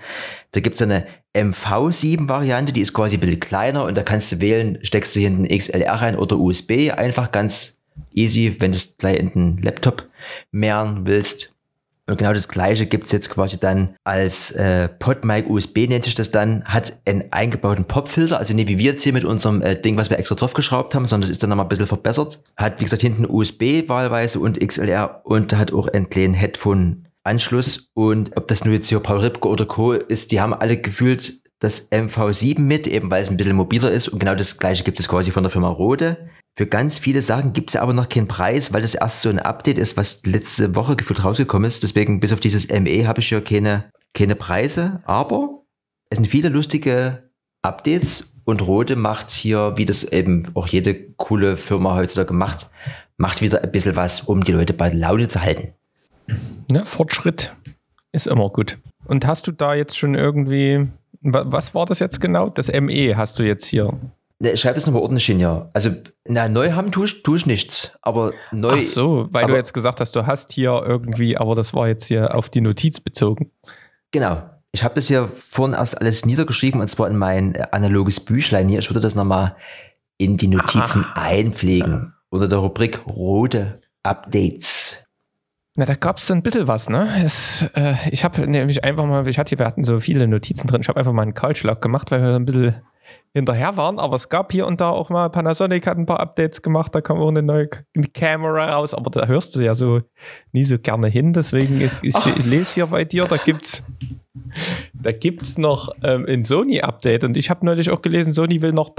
[0.51, 4.39] Da gibt es eine MV7-Variante, die ist quasi ein bisschen kleiner und da kannst du
[4.39, 6.91] wählen, steckst du hinten XLR rein oder USB.
[6.91, 7.81] Einfach ganz
[8.13, 10.07] easy, wenn du es gleich in den Laptop
[10.51, 11.55] mehren willst.
[12.09, 16.31] Und genau das gleiche gibt's jetzt quasi dann als äh, PodMic USB nennt sich das
[16.31, 19.95] dann, hat einen eingebauten Popfilter, also nicht wie wir jetzt hier mit unserem äh, Ding,
[19.95, 22.41] was wir extra drauf geschraubt haben, sondern das ist dann nochmal ein bisschen verbessert.
[22.57, 27.91] Hat wie gesagt hinten USB wahlweise und XLR und hat auch einen kleinen Headphone Anschluss
[27.93, 29.93] und ob das nur jetzt hier Paul Ripke oder Co.
[29.93, 34.07] ist, die haben alle gefühlt das MV7 mit, eben weil es ein bisschen mobiler ist
[34.07, 36.29] und genau das gleiche gibt es quasi von der Firma Rode.
[36.55, 39.29] Für ganz viele Sachen gibt es ja aber noch keinen Preis, weil das erst so
[39.29, 41.83] ein Update ist, was letzte Woche gefühlt rausgekommen ist.
[41.83, 45.01] Deswegen bis auf dieses ME habe ich ja keine, keine Preise.
[45.05, 45.63] Aber
[46.09, 47.29] es sind viele lustige
[47.61, 52.69] Updates und Rode macht hier, wie das eben auch jede coole Firma heutzutage macht,
[53.17, 55.73] macht wieder ein bisschen was, um die Leute bei Laune zu halten.
[56.71, 57.55] Ja, Fortschritt
[58.11, 58.79] ist immer gut.
[59.05, 60.87] Und hast du da jetzt schon irgendwie,
[61.21, 62.49] was war das jetzt genau?
[62.49, 63.97] Das ME hast du jetzt hier
[64.41, 65.69] Ne, schreib das nochmal ordentlich hin, ja.
[65.73, 65.91] Also,
[66.25, 67.97] na, neu haben tue ich, tue ich nichts.
[68.01, 68.77] Aber neu.
[68.77, 71.89] Ach so, weil aber, du jetzt gesagt hast, du hast hier irgendwie, aber das war
[71.89, 73.51] jetzt hier auf die Notiz bezogen.
[74.11, 74.49] Genau.
[74.71, 78.79] Ich habe das hier vorhin erst alles niedergeschrieben und zwar in mein analoges Büchlein hier.
[78.79, 79.57] Ich würde das nochmal
[80.17, 81.21] in die Notizen Aha.
[81.21, 82.13] einpflegen.
[82.29, 85.03] Unter der Rubrik rote Updates.
[85.75, 87.07] Na, da gab es ein bisschen was, ne?
[87.23, 90.81] Es, äh, ich habe nämlich einfach mal, ich hatte, wir hatten so viele Notizen drin,
[90.81, 92.75] ich habe einfach mal einen Kaulschlag gemacht, weil wir ein bisschen
[93.33, 96.61] hinterher waren, aber es gab hier und da auch mal, Panasonic hat ein paar Updates
[96.63, 97.69] gemacht, da kam auch eine neue
[98.13, 100.01] Kamera raus, aber da hörst du ja so
[100.51, 103.83] nie so gerne hin, deswegen ich, ich lese hier bei dir, da gibt's
[104.93, 107.23] da gibt's noch ähm, ein Sony-Update.
[107.23, 108.91] Und ich habe neulich auch gelesen, Sony will noch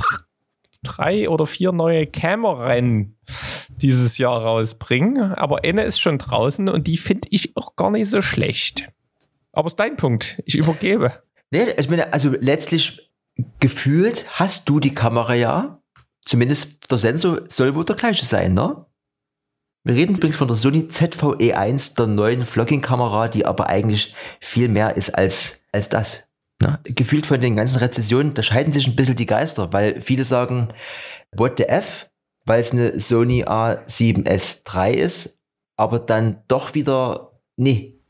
[0.82, 3.14] drei oder vier neue Kameran
[3.76, 8.08] dieses Jahr rausbringen, aber eine ist schon draußen und die finde ich auch gar nicht
[8.08, 8.88] so schlecht.
[9.52, 11.22] Aber ist dein Punkt, ich übergebe.
[11.50, 13.10] Nee, ich meine, also letztlich
[13.58, 15.80] gefühlt hast du die Kamera ja.
[16.24, 18.86] Zumindest der Sensor soll wohl der gleiche sein, ne?
[19.82, 24.96] Wir reden übrigens von der Sony ZVE1, der neuen Vlogging-Kamera, die aber eigentlich viel mehr
[24.96, 26.28] ist als, als das.
[26.60, 26.78] Ne?
[26.84, 30.68] Gefühlt von den ganzen Rezessionen, da scheiden sich ein bisschen die Geister, weil viele sagen,
[31.34, 32.09] what the F,
[32.50, 35.40] weil es eine Sony A7S III ist,
[35.76, 38.00] aber dann doch wieder, nee.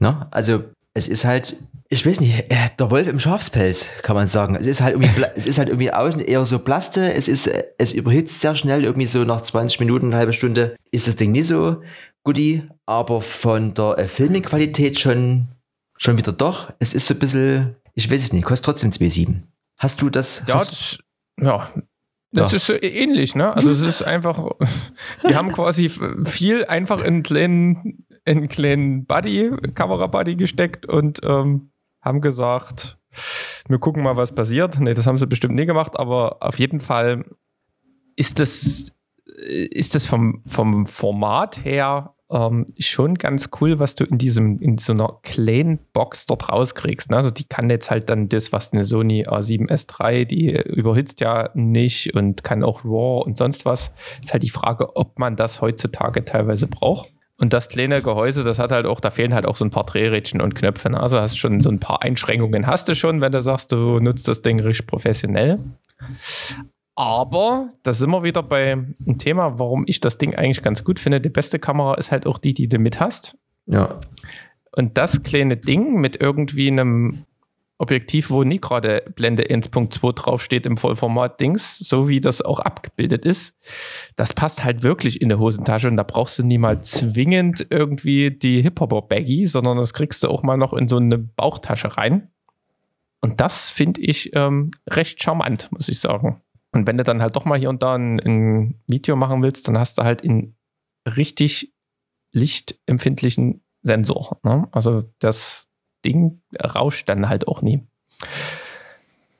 [0.00, 0.26] Ne?
[0.32, 1.56] Also es ist halt
[1.90, 4.56] ich weiß nicht, äh, der Wolf im Schafspelz, kann man sagen.
[4.56, 7.92] Es ist halt irgendwie, es ist halt irgendwie außen eher so Plaste, es ist, es
[7.92, 11.46] überhitzt sehr schnell, irgendwie so nach 20 Minuten, eine halbe Stunde ist das Ding nicht
[11.46, 11.82] so
[12.24, 15.46] goodie, aber von der äh, Filming-Qualität schon,
[15.96, 16.72] schon wieder doch.
[16.80, 19.42] Es ist so ein bisschen, ich weiß es nicht, kostet trotzdem 2,7.
[19.78, 20.42] Hast du das?
[20.48, 20.98] Ja, das,
[21.40, 21.70] ja,
[22.34, 22.56] das ja.
[22.56, 23.54] ist ähnlich, ne?
[23.54, 24.38] Also es ist einfach,
[25.22, 25.90] wir haben quasi
[26.24, 31.70] viel einfach in einen kleinen, in einen kleinen Buddy, Kamera-Buddy gesteckt und ähm,
[32.00, 32.98] haben gesagt,
[33.68, 34.78] wir gucken mal, was passiert.
[34.80, 37.24] Nee, das haben sie bestimmt nie gemacht, aber auf jeden Fall
[38.16, 38.92] ist das,
[39.24, 44.78] ist das vom, vom Format her ähm, schon ganz cool, was du in diesem, in
[44.78, 47.10] so einer kleinen Box dort rauskriegst.
[47.10, 47.16] Ne?
[47.16, 51.50] Also die kann jetzt halt dann das, was eine Sony A7S III, die überhitzt ja
[51.54, 53.90] nicht und kann auch RAW und sonst was.
[54.22, 57.10] Ist halt die Frage, ob man das heutzutage teilweise braucht.
[57.36, 59.84] Und das kleine Gehäuse, das hat halt auch, da fehlen halt auch so ein paar
[59.84, 60.90] Drehrädchen und Knöpfe.
[60.90, 61.00] Ne?
[61.00, 64.28] Also hast schon so ein paar Einschränkungen hast du schon, wenn du sagst, du nutzt
[64.28, 65.58] das Ding richtig professionell.
[66.96, 71.00] Aber da sind wir wieder bei einem Thema, warum ich das Ding eigentlich ganz gut
[71.00, 71.20] finde.
[71.20, 73.36] Die beste Kamera ist halt auch die, die du mit hast.
[73.66, 73.98] Ja.
[74.76, 77.24] Und das kleine Ding mit irgendwie einem
[77.78, 83.56] Objektiv, wo nie gerade Blende 1.2 draufsteht im Vollformat-Dings, so wie das auch abgebildet ist,
[84.14, 88.30] das passt halt wirklich in eine Hosentasche und da brauchst du nie mal zwingend irgendwie
[88.30, 92.28] die Hip-Hopper-Baggy, sondern das kriegst du auch mal noch in so eine Bauchtasche rein.
[93.20, 96.40] Und das finde ich ähm, recht charmant, muss ich sagen.
[96.74, 99.68] Und wenn du dann halt doch mal hier und da ein, ein Video machen willst,
[99.68, 100.56] dann hast du halt einen
[101.06, 101.72] richtig
[102.32, 104.38] lichtempfindlichen Sensor.
[104.42, 104.66] Ne?
[104.72, 105.68] Also das
[106.04, 107.86] Ding rauscht dann halt auch nie.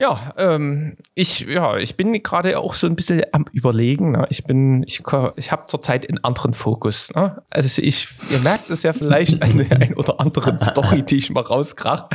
[0.00, 4.12] Ja, ähm, ich, ja, ich bin gerade auch so ein bisschen am Überlegen.
[4.12, 4.26] Ne?
[4.28, 5.02] Ich bin, ich,
[5.37, 7.11] ich habe zurzeit einen anderen Fokus.
[7.14, 7.42] Ne?
[7.50, 11.30] Also ich, ihr merkt es ja vielleicht an der ein oder anderen Story, die ich
[11.30, 12.09] mal rauskrach.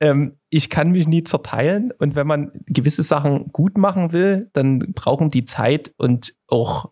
[0.00, 4.80] Ähm, ich kann mich nie zerteilen und wenn man gewisse Sachen gut machen will, dann
[4.94, 6.90] brauchen die Zeit und auch,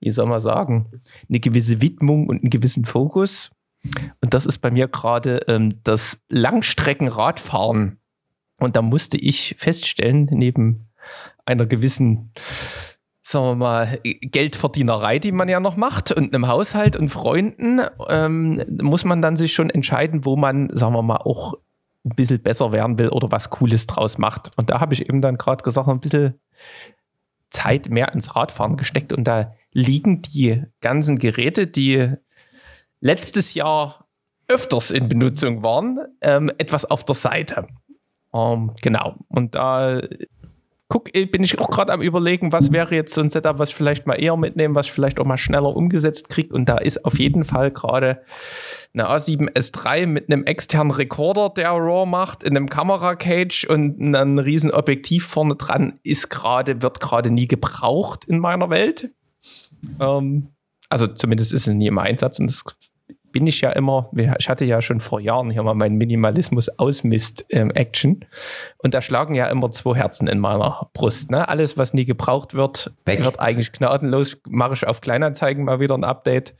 [0.00, 0.90] wie soll man sagen,
[1.28, 3.50] eine gewisse Widmung und einen gewissen Fokus.
[4.22, 7.99] Und das ist bei mir gerade ähm, das Langstreckenradfahren.
[8.60, 10.88] Und da musste ich feststellen, neben
[11.44, 12.32] einer gewissen,
[13.22, 18.62] sagen wir mal, Geldverdienerei, die man ja noch macht, und einem Haushalt und Freunden, ähm,
[18.80, 21.54] muss man dann sich schon entscheiden, wo man, sagen wir mal, auch
[22.04, 24.50] ein bisschen besser werden will oder was Cooles draus macht.
[24.56, 26.34] Und da habe ich eben dann gerade gesagt, ein bisschen
[27.50, 29.12] Zeit mehr ins Radfahren gesteckt.
[29.12, 32.12] Und da liegen die ganzen Geräte, die
[33.00, 34.06] letztes Jahr
[34.48, 37.66] öfters in Benutzung waren, ähm, etwas auf der Seite.
[38.32, 39.16] Ähm, genau.
[39.28, 40.00] Und da
[40.90, 43.74] guck, bin ich auch gerade am überlegen, was wäre jetzt so ein Setup, was ich
[43.74, 46.52] vielleicht mal eher mitnehmen, was ich vielleicht auch mal schneller umgesetzt kriege.
[46.52, 48.22] Und da ist auf jeden Fall gerade
[48.92, 54.72] eine A7S3 mit einem externen Rekorder, der RAW macht, in einem Kamera-Cage und einem riesen
[54.72, 59.10] Objektiv vorne dran ist gerade, wird gerade nie gebraucht in meiner Welt.
[60.00, 60.48] Ähm,
[60.88, 62.64] also zumindest ist es nie im Einsatz und das
[63.32, 67.44] bin ich ja immer, ich hatte ja schon vor Jahren hier mal meinen Minimalismus ausmist
[67.50, 68.24] ähm, Action
[68.78, 71.30] und da schlagen ja immer zwei Herzen in meiner Brust.
[71.30, 71.48] Ne?
[71.48, 73.24] Alles, was nie gebraucht wird, Weg.
[73.24, 76.54] wird eigentlich gnadenlos, mache ich auf Kleinanzeigen mal wieder ein Update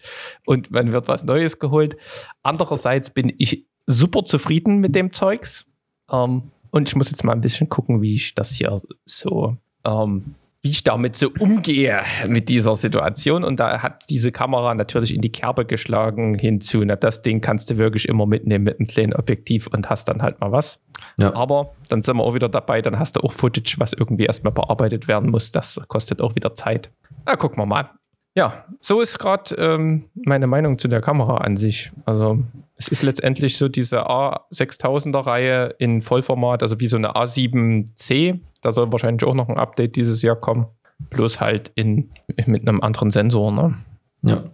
[0.47, 1.97] und dann wird was Neues geholt.
[2.43, 5.67] Andererseits bin ich super zufrieden mit dem Zeugs
[6.11, 10.35] ähm, und ich muss jetzt mal ein bisschen gucken, wie ich das hier so ähm,
[10.63, 13.45] wie ich damit so umgehe mit dieser Situation.
[13.45, 16.85] Und da hat diese Kamera natürlich in die Kerbe geschlagen hinzu.
[16.85, 20.23] Na, das Ding kannst du wirklich immer mitnehmen mit einem kleinen Objektiv und hast dann
[20.23, 20.79] halt mal was.
[21.17, 21.35] Ja.
[21.35, 24.53] Aber dann sind wir auch wieder dabei, dann hast du auch Footage, was irgendwie erstmal
[24.53, 25.51] bearbeitet werden muss.
[25.51, 26.91] Das kostet auch wieder Zeit.
[27.25, 27.91] Na, gucken wir mal.
[28.37, 31.91] Ja, so ist gerade ähm, meine Meinung zu der Kamera an sich.
[32.05, 32.43] Also
[32.77, 38.39] es ist letztendlich so diese A6000er Reihe in Vollformat, also wie so eine A7C.
[38.63, 40.67] Da soll wahrscheinlich auch noch ein Update dieses Jahr kommen.
[41.11, 42.11] Bloß halt in,
[42.47, 43.51] mit einem anderen Sensor.
[43.53, 43.75] Ne?
[44.23, 44.45] Ja.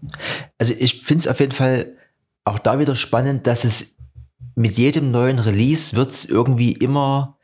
[0.59, 1.93] Also ich finde es auf jeden Fall
[2.45, 3.99] auch da wieder spannend, dass es
[4.55, 7.36] mit jedem neuen Release wird es irgendwie immer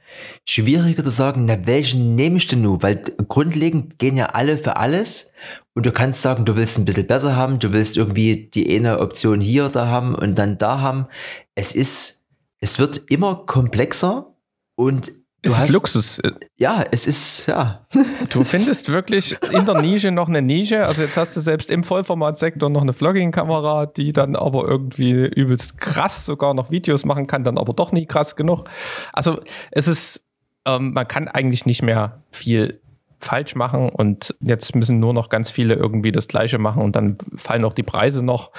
[0.44, 2.82] schwieriger zu sagen, na, welchen nehme ich denn nun?
[2.82, 5.32] Weil grundlegend gehen ja alle für alles
[5.74, 9.00] und du kannst sagen, du willst ein bisschen besser haben, du willst irgendwie die eine
[9.00, 11.06] Option hier da haben und dann da haben.
[11.54, 12.26] Es ist,
[12.60, 14.34] es wird immer komplexer
[14.74, 15.12] und
[15.42, 16.22] Du es hast, ist Luxus.
[16.56, 17.84] Ja, es ist, ja.
[18.30, 20.86] Du findest wirklich in der Nische noch eine Nische.
[20.86, 25.78] Also jetzt hast du selbst im Vollformatsektor noch eine Vlogging-Kamera, die dann aber irgendwie übelst
[25.78, 28.68] krass sogar noch Videos machen kann, dann aber doch nie krass genug.
[29.12, 29.40] Also
[29.72, 30.24] es ist,
[30.64, 32.80] ähm, man kann eigentlich nicht mehr viel
[33.18, 37.18] falsch machen und jetzt müssen nur noch ganz viele irgendwie das Gleiche machen und dann
[37.36, 38.52] fallen auch die Preise noch.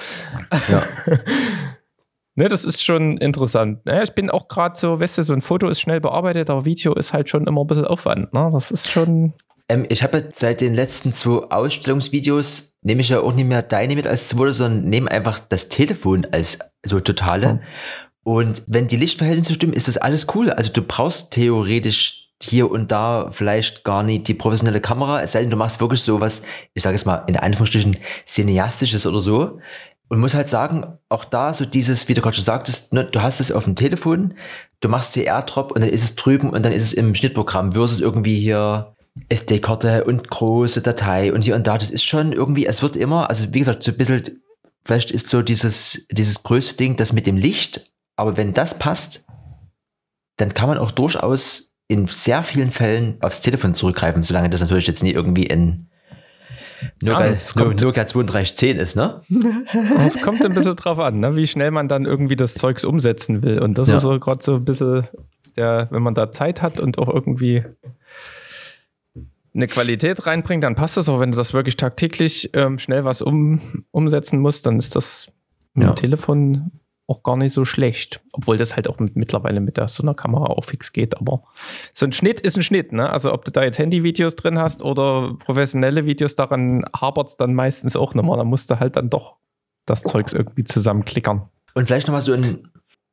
[0.70, 0.84] Ja.
[2.36, 3.86] Ne, das ist schon interessant.
[3.86, 6.66] Ne, ich bin auch gerade so, weißt du, so ein Foto ist schnell bearbeitet, aber
[6.66, 8.34] Video ist halt schon immer ein bisschen Aufwand.
[8.34, 8.50] Ne?
[8.52, 9.34] Das ist schon.
[9.70, 13.96] Ähm, ich habe seit den letzten zwei Ausstellungsvideos, nehme ich ja auch nicht mehr deine
[13.96, 17.54] mit als zweite, sondern nehme einfach das Telefon als so totale.
[17.54, 17.60] Mhm.
[18.24, 20.50] Und wenn die Lichtverhältnisse stimmen, ist das alles cool.
[20.50, 25.42] Also du brauchst theoretisch hier und da vielleicht gar nicht die professionelle Kamera, es sei
[25.42, 26.44] denn, du machst wirklich so was,
[26.74, 29.60] ich sage es mal in Anführungsstrichen, cineastisches oder so.
[30.10, 33.22] Und muss halt sagen, auch da so dieses, wie du gerade schon sagtest, ne, du
[33.22, 34.36] hast es auf dem Telefon,
[34.80, 37.72] du machst die AirDrop und dann ist es drüben und dann ist es im Schnittprogramm
[37.72, 38.96] versus irgendwie hier
[39.30, 41.78] SD-Karte und große Datei und hier und da.
[41.78, 44.44] Das ist schon irgendwie, es wird immer, also wie gesagt, so ein bisschen,
[44.84, 49.28] vielleicht ist so dieses, dieses größte Ding das mit dem Licht, aber wenn das passt,
[50.38, 54.88] dann kann man auch durchaus in sehr vielen Fällen aufs Telefon zurückgreifen, solange das natürlich
[54.88, 55.48] jetzt nicht irgendwie
[57.02, 59.22] in Nokia, ja, kommt, Nokia 3210 ist, ne?
[60.06, 61.36] Es kommt ein bisschen drauf an, ne?
[61.36, 63.60] wie schnell man dann irgendwie das Zeugs umsetzen will.
[63.60, 63.96] Und das ja.
[63.96, 65.08] ist so gerade so ein bisschen,
[65.56, 67.64] der, wenn man da Zeit hat und auch irgendwie
[69.56, 71.20] eine Qualität reinbringt, dann passt das auch.
[71.20, 73.62] Wenn du das wirklich tagtäglich ähm, schnell was um,
[73.92, 75.28] umsetzen musst, dann ist das
[75.74, 75.94] mit ja.
[75.94, 76.72] dem Telefon
[77.14, 78.22] auch gar nicht so schlecht.
[78.32, 81.18] Obwohl das halt auch mit, mittlerweile mit der, so einer Kamera auch fix geht.
[81.18, 81.44] Aber
[81.94, 82.92] so ein Schnitt ist ein Schnitt.
[82.92, 83.10] Ne?
[83.10, 87.54] Also ob du da jetzt Handyvideos drin hast oder professionelle Videos, daran hapert es dann
[87.54, 88.38] meistens auch nochmal.
[88.38, 89.36] Da musst du halt dann doch
[89.86, 91.44] das Zeugs irgendwie zusammenklickern.
[91.74, 92.70] Und vielleicht nochmal so ein,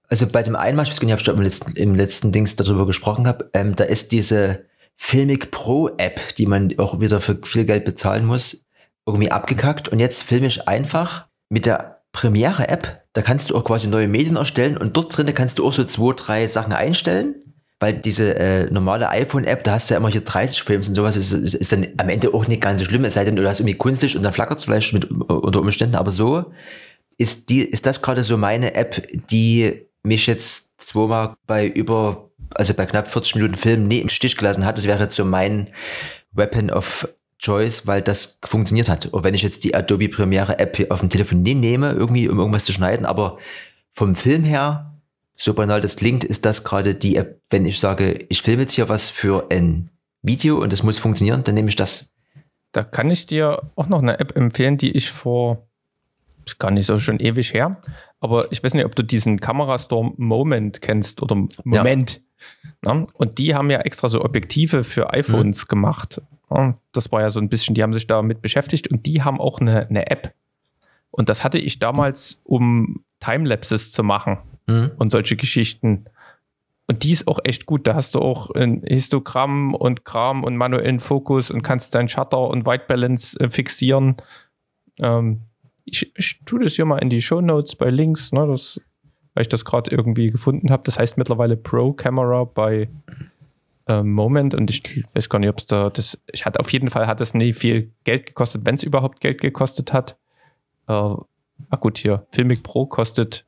[0.08, 3.76] also bei dem einen, ich ich im letzten, im letzten Dings darüber gesprochen habe, ähm,
[3.76, 4.64] da ist diese
[4.96, 8.66] Filmic Pro App, die man auch wieder für viel Geld bezahlen muss,
[9.06, 9.88] irgendwie abgekackt.
[9.88, 12.99] Und jetzt filme ich einfach mit der Premiere App.
[13.12, 15.84] Da kannst du auch quasi neue Medien erstellen und dort drin kannst du auch so
[15.84, 17.34] zwei, drei Sachen einstellen.
[17.82, 21.16] Weil diese äh, normale iPhone-App, da hast du ja immer hier 30 Frames und sowas,
[21.16, 23.48] ist, ist, ist dann am Ende auch nicht ganz so schlimm, es sei denn, du
[23.48, 26.52] hast irgendwie künstlich und dann flackert es vielleicht mit, unter Umständen, aber so
[27.16, 32.74] ist, die, ist das gerade so meine App, die mich jetzt zweimal bei über also
[32.74, 34.76] bei knapp 40 Minuten Film nie im Stich gelassen hat.
[34.76, 35.68] Das wäre jetzt so mein
[36.32, 37.08] Weapon of
[37.40, 39.06] Choice, weil das funktioniert hat.
[39.06, 42.38] Und wenn ich jetzt die Adobe Premiere App auf dem Telefon nie nehme, irgendwie um
[42.38, 43.38] irgendwas zu schneiden, aber
[43.92, 44.94] vom Film her,
[45.34, 48.74] so banal das klingt, ist das gerade die App, wenn ich sage, ich filme jetzt
[48.74, 49.90] hier was für ein
[50.22, 52.12] Video und es muss funktionieren, dann nehme ich das.
[52.72, 55.66] Da kann ich dir auch noch eine App empfehlen, die ich vor,
[56.44, 57.80] ist gar nicht so schon ewig her,
[58.20, 62.20] aber ich weiß nicht, ob du diesen Kamerastore Moment kennst oder Moment.
[62.82, 62.94] Ja.
[62.94, 63.06] Na?
[63.14, 65.68] Und die haben ja extra so Objektive für iPhones mhm.
[65.68, 66.20] gemacht.
[66.52, 69.40] Ja, das war ja so ein bisschen, die haben sich damit beschäftigt und die haben
[69.40, 70.34] auch eine, eine App.
[71.10, 74.92] Und das hatte ich damals, um Timelapses zu machen mhm.
[74.96, 76.04] und solche Geschichten.
[76.86, 77.86] Und die ist auch echt gut.
[77.86, 82.48] Da hast du auch ein Histogramm und Kram und manuellen Fokus und kannst deinen Shutter
[82.48, 84.16] und White Balance äh, fixieren.
[84.98, 85.42] Ähm,
[85.84, 88.32] ich, ich tue das hier mal in die Show Notes bei Links.
[88.32, 88.46] Ne?
[88.46, 88.80] Das
[89.34, 90.82] weil ich das gerade irgendwie gefunden habe.
[90.84, 92.88] Das heißt mittlerweile Pro Camera bei
[93.90, 96.16] äh, Moment und ich weiß gar nicht, ob es da das.
[96.32, 99.40] Ich hatte auf jeden Fall hat es nie viel Geld gekostet, wenn es überhaupt Geld
[99.40, 100.16] gekostet hat.
[100.86, 103.44] Äh, ah gut, hier, Filmic Pro kostet.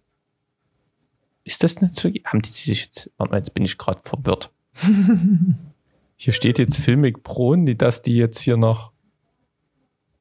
[1.45, 2.09] Ist das nicht so?
[2.25, 3.11] Haben die sich jetzt.
[3.19, 4.51] Warte mal, jetzt bin ich gerade verwirrt.
[6.17, 8.93] hier steht jetzt Filmic Pro, die, dass die jetzt hier noch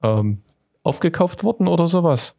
[0.04, 0.42] ähm,
[0.84, 2.36] aufgekauft wurden oder sowas.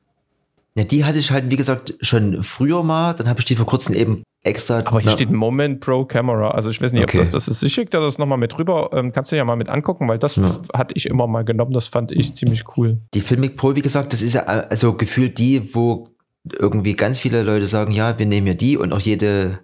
[0.75, 3.15] Ja, die hatte ich halt, wie gesagt, schon früher mal.
[3.15, 4.81] Dann habe ich die vor kurzem eben extra.
[4.81, 6.51] Aber hier steht Moment Pro Camera.
[6.51, 7.19] Also ich weiß nicht, okay.
[7.19, 7.63] ob das das ist.
[7.63, 8.91] Ich schicke dir das nochmal mit rüber.
[8.93, 10.51] Ähm, kannst du ja mal mit angucken, weil das ja.
[10.75, 11.73] hatte ich immer mal genommen.
[11.73, 12.99] Das fand ich ziemlich cool.
[13.15, 16.09] Die Filmic Pro, wie gesagt, das ist ja also gefühlt die, wo
[16.45, 19.61] irgendwie ganz viele Leute sagen, ja, wir nehmen ja die und auch jede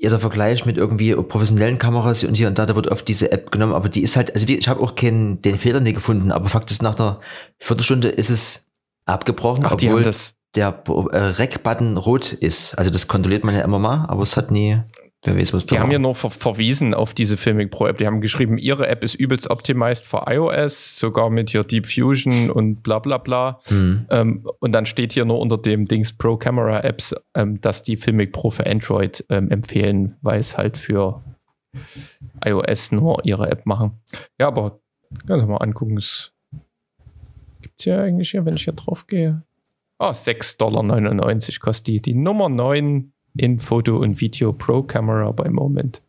[0.00, 3.50] jeder Vergleich mit irgendwie professionellen Kameras und hier und da, da wird oft diese App
[3.50, 6.48] genommen, aber die ist halt, also ich habe auch keinen den Fehler nie gefunden, aber
[6.48, 7.20] Fakt ist, nach der
[7.58, 8.70] Viertelstunde ist es
[9.06, 12.74] abgebrochen, Ach, obwohl das der äh, Rec-Button rot ist.
[12.74, 14.80] Also das kontrolliert man ja immer mal, aber es hat nie,
[15.24, 17.98] wer weiß, was da Die haben ja nur ver verwiesen auf diese Filmic Pro App.
[17.98, 22.50] Die haben geschrieben, ihre App ist übelst optimized für iOS, sogar mit hier Deep Fusion
[22.50, 23.60] und bla bla bla.
[23.68, 24.06] Mhm.
[24.10, 27.96] Ähm, und dann steht hier nur unter dem Dings Pro Camera Apps, ähm, dass die
[27.96, 31.22] Filmic Pro für Android ähm, empfehlen, weil es halt für
[32.44, 34.00] iOS nur ihre App machen.
[34.40, 34.80] Ja, aber
[35.26, 36.32] kannst du mal angucken, es
[37.60, 39.42] gibt es ja eigentlich hier, wenn ich hier drauf gehe.
[40.00, 42.00] Ah, oh, 6,99 Dollar kostet die.
[42.00, 46.02] Die Nummer 9 in Foto und Video Pro Camera bei Moment.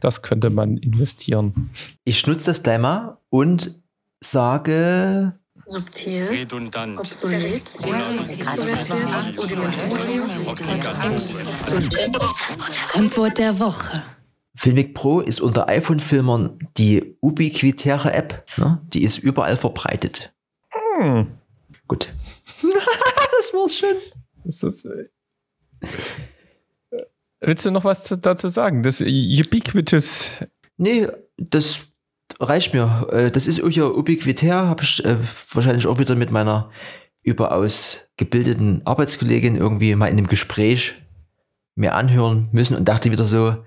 [0.00, 1.70] Das könnte man investieren.
[2.04, 3.80] Ich nutze das gleich mal und
[4.20, 5.38] sage.
[5.64, 7.62] Subtil, redundant, obsolet,
[12.94, 14.02] Antwort der Woche.
[14.56, 18.44] Filmic Pro ist unter iPhone-Filmern die ubiquitäre App.
[18.56, 18.80] Ne?
[18.92, 20.34] Die ist überall verbreitet.
[20.98, 21.28] Hm.
[21.92, 22.08] Gut.
[22.62, 23.96] das war's schon.
[24.44, 25.10] Das ist, äh,
[27.40, 28.82] Willst du noch was dazu sagen?
[28.82, 30.30] Das Ubiquitous.
[30.78, 31.80] Nee, das
[32.40, 33.08] reicht mir.
[33.12, 35.18] Äh, das ist ja ubiquitär, habe ich äh,
[35.50, 36.70] wahrscheinlich auch wieder mit meiner
[37.22, 40.94] überaus gebildeten Arbeitskollegin irgendwie mal in einem Gespräch
[41.74, 43.62] mir anhören müssen und dachte wieder so,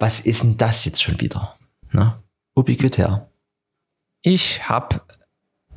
[0.00, 1.56] was ist denn das jetzt schon wieder?
[1.92, 2.20] Na,
[2.56, 3.30] ubiquitär.
[4.22, 5.02] Ich habe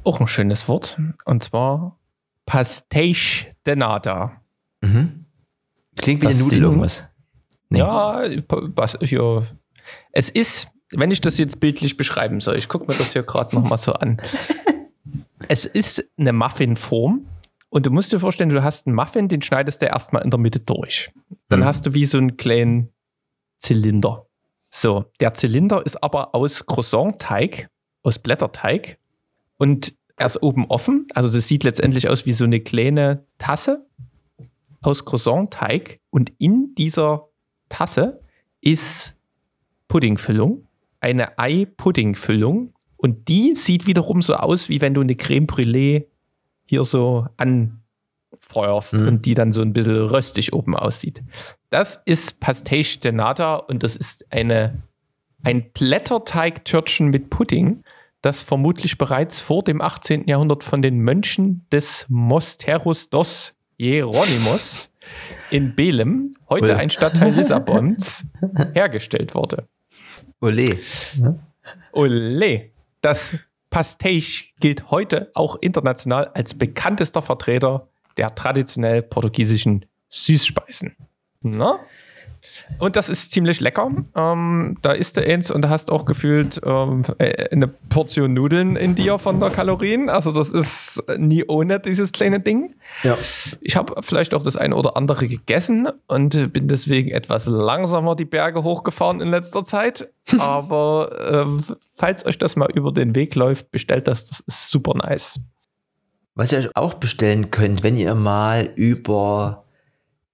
[0.05, 1.99] auch ein schönes Wort und zwar
[2.45, 4.41] Pastéis de Nata.
[4.81, 5.25] Mhm.
[5.95, 7.09] Klingt wie eine Nudel irgendwas.
[7.69, 7.79] Nee.
[7.79, 9.41] Ja, was, ja,
[10.11, 13.55] es ist, wenn ich das jetzt bildlich beschreiben soll, ich gucke mir das hier gerade
[13.55, 14.21] nochmal so an.
[15.47, 17.25] es ist eine Muffinform
[17.69, 20.39] und du musst dir vorstellen, du hast einen Muffin, den schneidest du erstmal in der
[20.39, 21.11] Mitte durch.
[21.49, 21.65] Dann mhm.
[21.65, 22.89] hast du wie so einen kleinen
[23.57, 24.27] Zylinder.
[24.69, 27.69] So, der Zylinder ist aber aus Croissant-Teig,
[28.03, 28.97] aus Blätterteig
[29.57, 31.07] und er ist oben offen.
[31.13, 33.85] Also das sieht letztendlich aus wie so eine kleine Tasse
[34.81, 35.99] aus Croissant-Teig.
[36.11, 37.27] Und in dieser
[37.69, 38.21] Tasse
[38.61, 39.15] ist
[39.87, 40.67] Puddingfüllung,
[40.99, 42.73] eine Ei-Puddingfüllung.
[42.97, 46.05] Und die sieht wiederum so aus, wie wenn du eine Creme Brûlée
[46.65, 47.27] hier so
[48.39, 49.07] feuerst Mhm.
[49.07, 51.23] und die dann so ein bisschen röstig oben aussieht.
[51.69, 54.81] Das ist Pastéis de Nata und das ist eine,
[55.43, 57.83] ein Blätterteigtörtchen mit Pudding,
[58.23, 60.27] das vermutlich bereits vor dem 18.
[60.27, 64.89] Jahrhundert von den Mönchen des Mosteros dos Hieronymus
[65.51, 66.79] in Belem, heute Ui.
[66.79, 68.25] ein Stadtteil Lissabons,
[68.73, 69.67] hergestellt wurde.
[70.39, 70.77] Ole.
[71.91, 72.71] Ole.
[73.01, 73.35] Das
[73.69, 80.95] Pastéis gilt heute auch international als bekanntester Vertreter der traditionell portugiesischen Süßspeisen.
[81.41, 81.79] Na?
[82.79, 83.91] Und das ist ziemlich lecker.
[84.15, 88.75] Ähm, da isst du eins und da hast auch gefühlt ähm, äh, eine Portion Nudeln
[88.75, 90.09] in dir von der Kalorien.
[90.09, 92.73] Also das ist nie ohne dieses kleine Ding.
[93.03, 93.17] Ja.
[93.61, 98.25] Ich habe vielleicht auch das eine oder andere gegessen und bin deswegen etwas langsamer die
[98.25, 100.09] Berge hochgefahren in letzter Zeit.
[100.37, 104.25] Aber äh, falls euch das mal über den Weg läuft, bestellt das.
[104.25, 105.39] Das ist super nice.
[106.35, 109.62] Was ihr euch auch bestellen könnt, wenn ihr mal über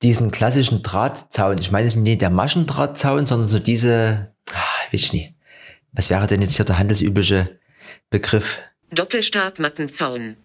[0.01, 5.01] diesen klassischen Drahtzaun, ich meine, es ist nicht der Maschendrahtzaun, sondern so diese, ah, weiß
[5.01, 5.33] ich nicht.
[5.91, 7.59] Was wäre denn jetzt hier der handelsübliche
[8.09, 8.59] Begriff?
[8.91, 10.37] Doppelstabmattenzaun.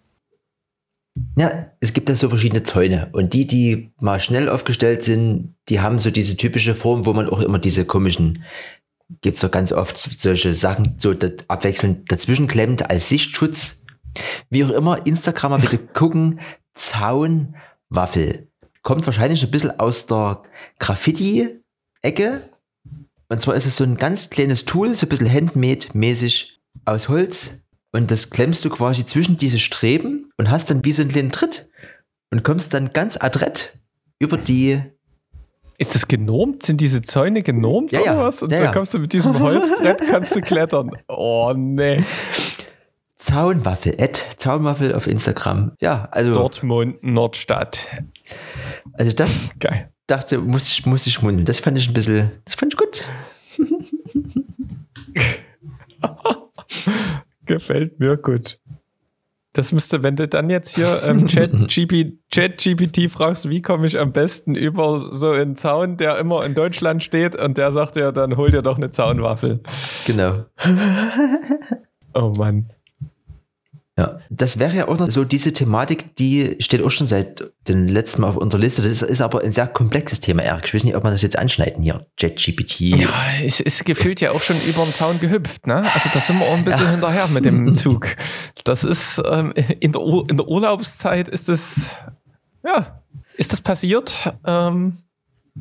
[1.37, 5.79] Ja, es gibt ja so verschiedene Zäune und die, die mal schnell aufgestellt sind, die
[5.79, 8.43] haben so diese typische Form, wo man auch immer diese komischen,
[9.21, 11.15] gibt so ganz oft solche Sachen so
[11.47, 13.85] abwechselnd dazwischen klemmt als Sichtschutz.
[14.49, 16.41] Wie auch immer, Instagram mal bitte gucken,
[16.73, 18.49] Zaunwaffel.
[18.85, 20.43] Kommt wahrscheinlich ein bisschen aus der
[20.77, 22.41] Graffiti-Ecke.
[23.29, 27.63] Und zwar ist es so ein ganz kleines Tool, so ein bisschen handmade-mäßig aus Holz.
[27.91, 31.31] Und das klemmst du quasi zwischen diese Streben und hast dann wie so einen kleinen
[31.31, 31.67] Tritt
[32.29, 33.79] und kommst dann ganz adrett
[34.19, 34.83] über die.
[35.79, 36.61] Ist das genormt?
[36.61, 38.19] Sind diese Zäune genormt Ja, oder ja.
[38.19, 38.43] was?
[38.43, 38.71] Und Ja, dann ja.
[38.71, 40.91] kommst du mit diesem Holzbrett, kannst du klettern.
[41.07, 42.03] Oh nee.
[43.17, 45.71] Zaunwaffel, Ed, Zaunwaffel auf Instagram.
[45.81, 47.89] Ja, also, Dortmund, Nordstadt.
[48.93, 49.89] Also das Geil.
[50.07, 51.45] dachte, muss ich, muss ich schmunzeln.
[51.45, 53.07] Das fand ich ein bisschen, das fand ich gut.
[57.45, 58.59] Gefällt mir gut.
[59.53, 64.11] Das müsste, wenn du dann jetzt hier ähm, ChatGPT Chat fragst, wie komme ich am
[64.11, 68.35] besten über so einen Zaun, der immer in Deutschland steht und der sagt ja, dann
[68.35, 69.61] hol dir doch eine Zaunwaffel.
[70.05, 70.45] Genau.
[72.17, 72.71] Oh Mann.
[73.97, 77.87] Ja, das wäre ja auch noch so diese Thematik, die steht auch schon seit dem
[77.87, 78.81] letzten Mal auf unserer Liste.
[78.81, 80.65] Das ist, ist aber ein sehr komplexes Thema, Eric.
[80.65, 82.05] Ich weiß nicht, ob man das jetzt anschneiden hier.
[82.19, 82.81] ChatGPT.
[82.81, 83.09] Ja,
[83.45, 85.77] es ist gefühlt ja auch schon über den Zaun gehüpft, ne?
[85.93, 88.17] Also da sind wir auch ein bisschen hinterher mit dem Zug.
[88.65, 91.91] Das ist ähm, in, der in der Urlaubszeit ist es,
[92.65, 93.01] ja,
[93.37, 94.13] ist das passiert.
[94.45, 94.97] Ähm,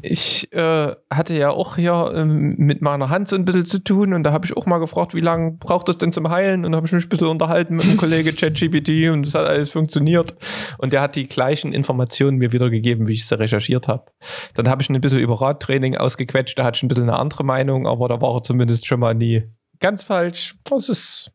[0.03, 4.13] ich äh, hatte ja auch hier ähm, mit meiner Hand so ein bisschen zu tun
[4.13, 6.65] und da habe ich auch mal gefragt, wie lange braucht das denn zum Heilen?
[6.65, 9.47] Und da habe ich mich ein bisschen unterhalten mit dem Kollege ChatGPT und es hat
[9.47, 10.35] alles funktioniert.
[10.79, 14.07] Und der hat die gleichen Informationen mir wiedergegeben, wie ich sie recherchiert habe.
[14.55, 17.19] Dann habe ich ihn ein bisschen über Radtraining ausgequetscht, da hatte ich ein bisschen eine
[17.19, 19.45] andere Meinung, aber da war er zumindest schon mal nie
[19.79, 20.57] ganz falsch.
[20.65, 21.31] Das ist,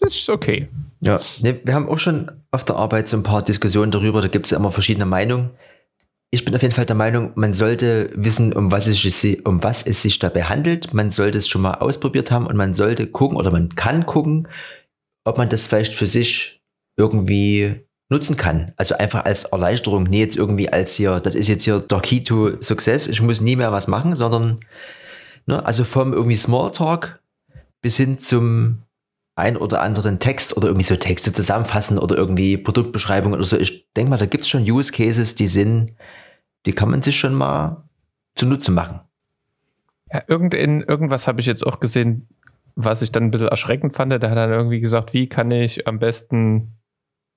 [0.00, 0.68] das ist okay.
[1.00, 4.20] Ja, ne, wir haben auch schon auf der Arbeit so ein paar Diskussionen darüber.
[4.20, 5.50] Da gibt es ja immer verschiedene Meinungen.
[6.34, 9.62] Ich bin auf jeden Fall der Meinung, man sollte wissen, um was, es, sich- um
[9.62, 10.92] was es sich dabei handelt.
[10.92, 14.48] Man sollte es schon mal ausprobiert haben und man sollte gucken oder man kann gucken,
[15.24, 16.60] ob man das vielleicht für sich
[16.98, 18.72] irgendwie nutzen kann.
[18.76, 22.24] Also einfach als Erleichterung, nie jetzt irgendwie als hier, das ist jetzt hier der Key
[22.24, 24.58] to Success, ich muss nie mehr was machen, sondern
[25.46, 27.20] ne, also vom irgendwie Smalltalk
[27.80, 28.82] bis hin zum
[29.36, 33.56] ein oder anderen Text oder irgendwie so Texte zusammenfassen oder irgendwie Produktbeschreibungen oder so.
[33.56, 35.92] Ich denke mal, da gibt es schon Use Cases, die sind,
[36.66, 37.84] die kann man sich schon mal
[38.34, 39.00] zunutze machen.
[40.12, 42.28] Ja, irgendin, irgendwas habe ich jetzt auch gesehen,
[42.76, 44.12] was ich dann ein bisschen erschreckend fand.
[44.12, 46.78] Der hat dann irgendwie gesagt, wie kann ich am besten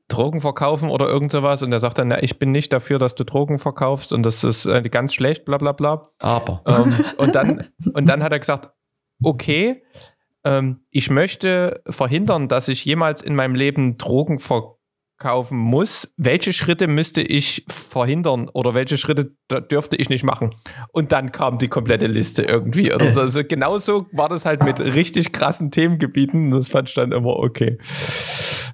[0.07, 1.61] Drogen verkaufen oder irgend sowas.
[1.63, 4.43] Und der sagt dann, na, ich bin nicht dafür, dass du Drogen verkaufst und das
[4.43, 6.11] ist äh, ganz schlecht, bla bla bla.
[6.19, 6.61] Aber.
[6.65, 8.69] ähm, und, dann, und dann hat er gesagt,
[9.21, 9.83] okay,
[10.43, 14.39] ähm, ich möchte verhindern, dass ich jemals in meinem Leben Drogen
[15.17, 16.11] verkaufen muss.
[16.17, 19.31] Welche Schritte müsste ich verhindern oder welche Schritte
[19.71, 20.55] dürfte ich nicht machen?
[20.91, 22.93] Und dann kam die komplette Liste irgendwie.
[22.93, 23.21] Oder so.
[23.21, 26.51] Also genauso war das halt mit richtig krassen Themengebieten.
[26.51, 27.77] Das fand ich dann immer okay.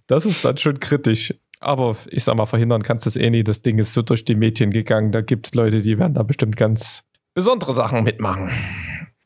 [0.08, 1.34] Das ist dann schon kritisch.
[1.60, 3.44] Aber ich sag mal, verhindern kannst du es eh nie.
[3.44, 5.14] Das Ding ist so durch die Medien gegangen.
[5.14, 8.52] Da gibt es Leute, die werden da bestimmt ganz besondere Sachen mitmachen.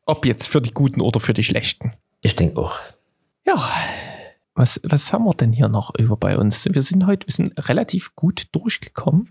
[0.06, 1.94] Ob jetzt für die Guten oder für die Schlechten.
[2.22, 2.80] Ich denke auch.
[3.46, 3.70] Ja.
[4.58, 6.66] Was, was haben wir denn hier noch über bei uns?
[6.66, 9.30] Wir sind heute, wir sind relativ gut durchgekommen.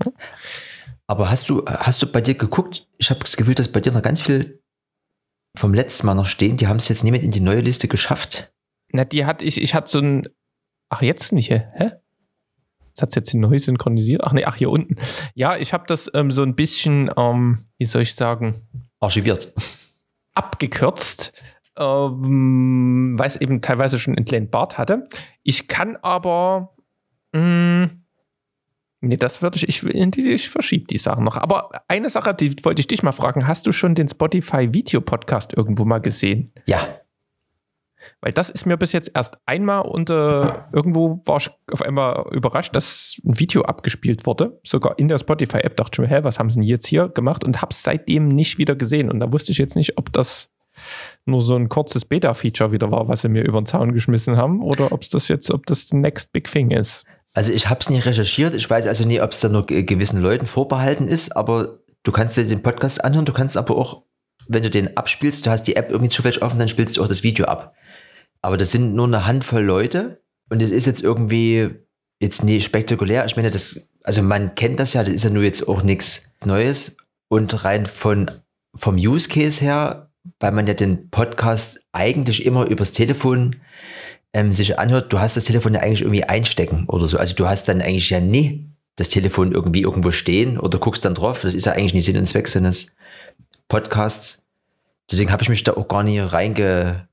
[1.09, 2.89] Aber hast du, hast du bei dir geguckt?
[2.99, 4.63] Ich habe das Gefühl, dass bei dir noch ganz viel
[5.57, 6.57] vom letzten Mal noch stehen.
[6.57, 8.55] Die haben es jetzt mit in die neue Liste geschafft.
[8.93, 10.29] Na, die hatte ich, ich hatte so ein,
[10.91, 11.91] ach jetzt nicht, hä?
[12.95, 14.23] Das hat jetzt neu synchronisiert.
[14.23, 14.95] Ach nee, ach hier unten.
[15.35, 18.55] Ja, ich habe das ähm, so ein bisschen, ähm, wie soll ich sagen,
[19.01, 19.53] Archiviert.
[20.35, 21.33] abgekürzt,
[21.79, 25.09] ähm, weil es eben teilweise schon einen Bart hatte.
[25.43, 26.75] Ich kann aber,
[27.33, 27.91] mh,
[29.01, 31.37] nee, das würde ich, ich, ich verschiebe die Sachen noch.
[31.37, 35.01] Aber eine Sache, die wollte ich dich mal fragen, hast du schon den Spotify Video
[35.01, 36.53] Podcast irgendwo mal gesehen?
[36.67, 37.01] Ja.
[38.21, 42.25] Weil das ist mir bis jetzt erst einmal und äh, irgendwo war ich auf einmal
[42.31, 44.61] überrascht, dass ein Video abgespielt wurde.
[44.65, 47.43] Sogar in der Spotify-App dachte ich mir, hä, was haben sie denn jetzt hier gemacht?
[47.43, 49.11] Und habe es seitdem nicht wieder gesehen.
[49.11, 50.51] Und da wusste ich jetzt nicht, ob das
[51.25, 54.63] nur so ein kurzes Beta-Feature wieder war, was sie mir über den Zaun geschmissen haben,
[54.63, 57.05] oder ob es das jetzt, ob das next big thing ist.
[57.35, 58.55] Also ich habe es nie recherchiert.
[58.55, 62.13] Ich weiß also nie, ob es da nur ge- gewissen Leuten vorbehalten ist, aber du
[62.13, 64.03] kannst dir den Podcast anhören, du kannst aber auch,
[64.49, 67.09] wenn du den abspielst, du hast die App irgendwie zufällig offen, dann spielst du auch
[67.09, 67.75] das Video ab.
[68.43, 71.71] Aber das sind nur eine Handvoll Leute und es ist jetzt irgendwie
[72.21, 73.25] jetzt nie spektakulär.
[73.27, 76.33] Ich meine, das, also man kennt das ja, das ist ja nur jetzt auch nichts
[76.45, 76.97] Neues
[77.29, 78.31] und rein von,
[78.75, 80.11] vom Use Case her,
[80.41, 83.57] weil man ja den Podcast eigentlich immer übers Telefon
[84.33, 87.19] ähm, sich anhört, du hast das Telefon ja eigentlich irgendwie einstecken oder so.
[87.19, 91.15] Also du hast dann eigentlich ja nie das Telefon irgendwie irgendwo stehen oder guckst dann
[91.15, 91.43] drauf.
[91.43, 92.95] Das ist ja eigentlich nicht Sinn und Zweck seines
[93.69, 94.47] Podcasts.
[95.11, 97.09] Deswegen habe ich mich da auch gar nie reinge,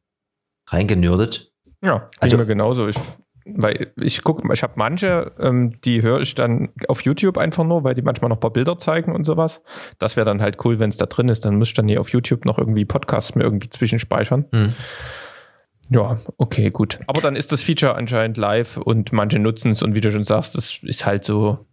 [0.68, 1.52] reingenördet.
[1.84, 2.88] Ja, Also- mir genauso.
[2.88, 2.96] Ich,
[3.46, 7.84] weil ich gucke, ich habe manche, ähm, die höre ich dann auf YouTube einfach nur,
[7.84, 9.62] weil die manchmal noch ein paar Bilder zeigen und sowas.
[10.00, 11.46] Das wäre dann halt cool, wenn es da drin ist.
[11.46, 14.46] Dann muss ich dann hier auf YouTube noch irgendwie Podcasts mir irgendwie zwischenspeichern.
[14.52, 14.74] Hm.
[15.90, 17.00] Ja, okay, gut.
[17.08, 20.24] Aber dann ist das Feature anscheinend live und manche nutzen es und wie du schon
[20.24, 21.66] sagst, das ist halt so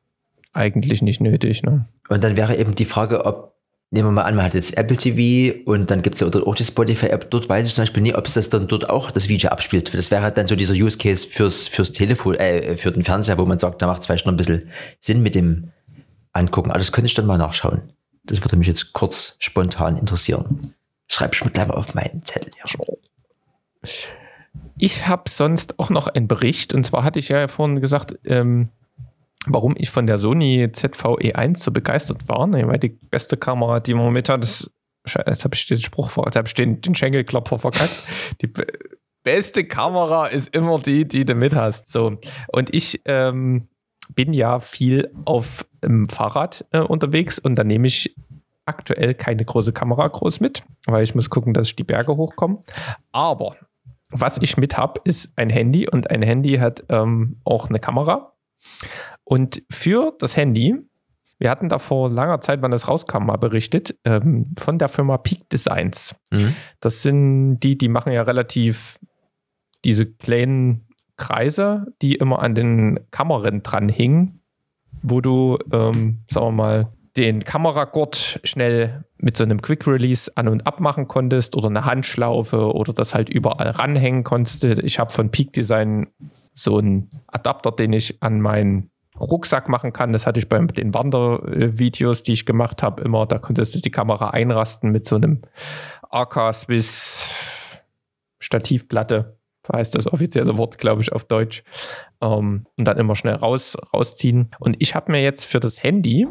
[0.53, 1.63] eigentlich nicht nötig.
[1.63, 1.87] Ne?
[2.09, 3.50] Und dann wäre eben die Frage, ob,
[3.91, 6.55] nehmen wir mal an, man hat jetzt Apple TV und dann gibt es ja auch
[6.55, 7.31] die Spotify-App.
[7.31, 9.93] Dort weiß ich zum Beispiel nie, ob es das dann dort auch das Video abspielt.
[9.93, 13.39] Das wäre halt dann so dieser Use Case fürs, fürs Telefon, äh, für den Fernseher,
[13.39, 14.71] wo man sagt, da macht es vielleicht noch ein bisschen
[15.01, 15.73] Sinn mit dem
[16.33, 16.71] Angucken.
[16.71, 17.83] Aber das könnte ich dann mal nachschauen.
[18.25, 20.75] Das würde mich jetzt kurz spontan interessieren.
[21.09, 22.87] Schreib ich mir gleich mal auf meinen Zettel hier.
[24.79, 28.69] Ich habe sonst auch noch einen Bericht und zwar hatte ich ja vorhin gesagt, ähm,
[29.47, 32.47] warum ich von der Sony ZV-E1 so begeistert war.
[32.47, 34.71] Ne, weil die beste Kamera, die man mit hat, ist,
[35.07, 38.03] jetzt habe ich den Spruch, jetzt habe ich den, den Schenkelklopfer verkackt.
[38.41, 38.67] Die be
[39.23, 41.91] beste Kamera ist immer die, die du mit hast.
[41.91, 42.19] So.
[42.49, 43.69] Und ich ähm,
[44.15, 48.17] bin ja viel auf dem Fahrrad äh, unterwegs und da nehme ich
[48.65, 52.63] aktuell keine große Kamera groß mit, weil ich muss gucken, dass ich die Berge hochkomme.
[53.13, 53.57] Aber
[54.11, 58.33] was ich mit habe, ist ein Handy und ein Handy hat ähm, auch eine Kamera.
[59.31, 60.75] Und für das Handy,
[61.39, 65.19] wir hatten da vor langer Zeit, wann das rauskam, mal berichtet, ähm, von der Firma
[65.19, 66.17] Peak Designs.
[66.33, 66.57] Mhm.
[66.81, 68.99] Das sind die, die machen ja relativ
[69.85, 74.41] diese kleinen Kreise, die immer an den Kameran dran hingen,
[75.01, 80.49] wo du, ähm, sagen wir mal, den Kameragurt schnell mit so einem Quick Release an
[80.49, 84.65] und ab machen konntest oder eine Handschlaufe oder das halt überall ranhängen konntest.
[84.65, 86.09] Ich habe von Peak Design
[86.53, 88.91] so einen Adapter, den ich an meinen
[89.21, 90.13] Rucksack machen kann.
[90.13, 93.27] Das hatte ich bei den Wandervideos, die ich gemacht habe, immer.
[93.27, 95.43] Da konntest du die Kamera einrasten mit so einem
[96.11, 97.29] AK Swiss
[98.39, 99.37] Stativplatte.
[99.67, 101.63] So heißt das offizielle Wort, glaube ich, auf Deutsch.
[102.21, 104.51] Ähm, und dann immer schnell raus, rausziehen.
[104.59, 106.27] Und ich habe mir jetzt für das Handy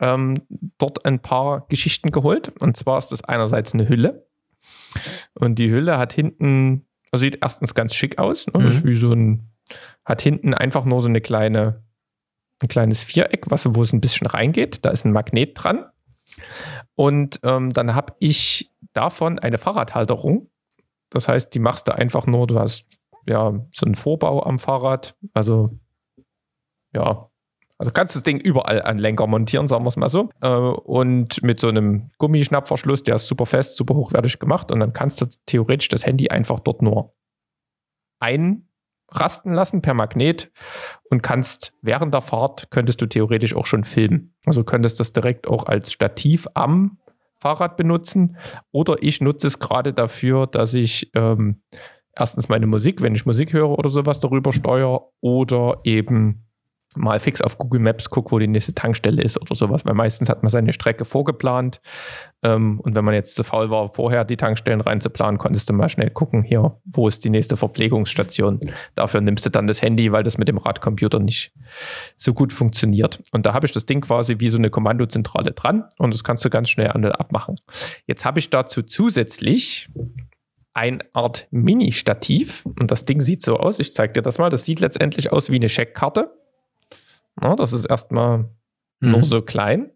[0.00, 0.42] ähm,
[0.78, 2.52] dort ein paar Geschichten geholt.
[2.60, 4.26] Und zwar ist das einerseits eine Hülle.
[5.34, 8.46] Und die Hülle hat hinten, also sieht erstens ganz schick aus.
[8.46, 8.54] Ne?
[8.62, 8.88] Das ist Mhm.
[8.88, 9.50] wie so ein,
[10.04, 11.84] hat hinten einfach nur so eine kleine,
[12.60, 14.84] ein kleines Viereck, was, wo es ein bisschen reingeht.
[14.84, 15.86] Da ist ein Magnet dran.
[16.94, 20.50] Und ähm, dann habe ich davon eine Fahrradhalterung.
[21.10, 25.16] Das heißt, die machst du einfach nur, du hast ja so einen Vorbau am Fahrrad.
[25.34, 25.78] Also
[26.94, 27.30] ja,
[27.78, 30.30] also kannst du das Ding überall an Lenker montieren, sagen wir es mal so.
[30.40, 34.70] Äh, und mit so einem Gummischnappverschluss, der ist super fest, super hochwertig gemacht.
[34.70, 37.14] Und dann kannst du theoretisch das Handy einfach dort nur
[39.12, 40.50] einrasten lassen per Magnet
[41.10, 44.34] und kannst während der Fahrt, könntest du theoretisch auch schon filmen.
[44.44, 46.98] Also könntest das direkt auch als Stativ am
[47.38, 48.36] Fahrrad benutzen.
[48.72, 51.62] Oder ich nutze es gerade dafür, dass ich ähm,
[52.14, 56.45] erstens meine Musik, wenn ich Musik höre oder sowas, darüber steuere oder eben
[56.96, 60.28] mal fix auf Google Maps gucke, wo die nächste Tankstelle ist oder sowas, weil meistens
[60.28, 61.80] hat man seine Strecke vorgeplant
[62.42, 65.88] ähm, und wenn man jetzt zu faul war, vorher die Tankstellen reinzuplanen, konntest du mal
[65.88, 68.60] schnell gucken, hier, wo ist die nächste Verpflegungsstation.
[68.94, 71.52] Dafür nimmst du dann das Handy, weil das mit dem Radcomputer nicht
[72.16, 73.22] so gut funktioniert.
[73.32, 76.44] Und da habe ich das Ding quasi wie so eine Kommandozentrale dran und das kannst
[76.44, 77.56] du ganz schnell an und abmachen.
[78.06, 79.90] Jetzt habe ich dazu zusätzlich
[80.76, 84.64] eine Art Mini-Stativ und das Ding sieht so aus, ich zeige dir das mal, das
[84.64, 86.30] sieht letztendlich aus wie eine Scheckkarte
[87.42, 88.48] Ja, das ist erstmal
[89.00, 89.10] Mhm.
[89.10, 89.90] nur so klein.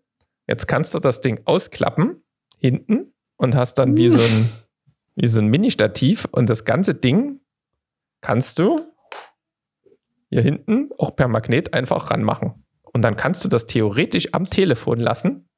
[0.47, 2.23] Jetzt kannst du das Ding ausklappen
[2.59, 4.51] hinten und hast dann wie so ein,
[5.17, 7.41] wie so ein Mini-Stativ und das ganze Ding
[8.21, 8.79] kannst du
[10.29, 12.65] hier hinten auch per Magnet einfach ranmachen.
[12.93, 15.49] Und dann kannst du das theoretisch am Telefon lassen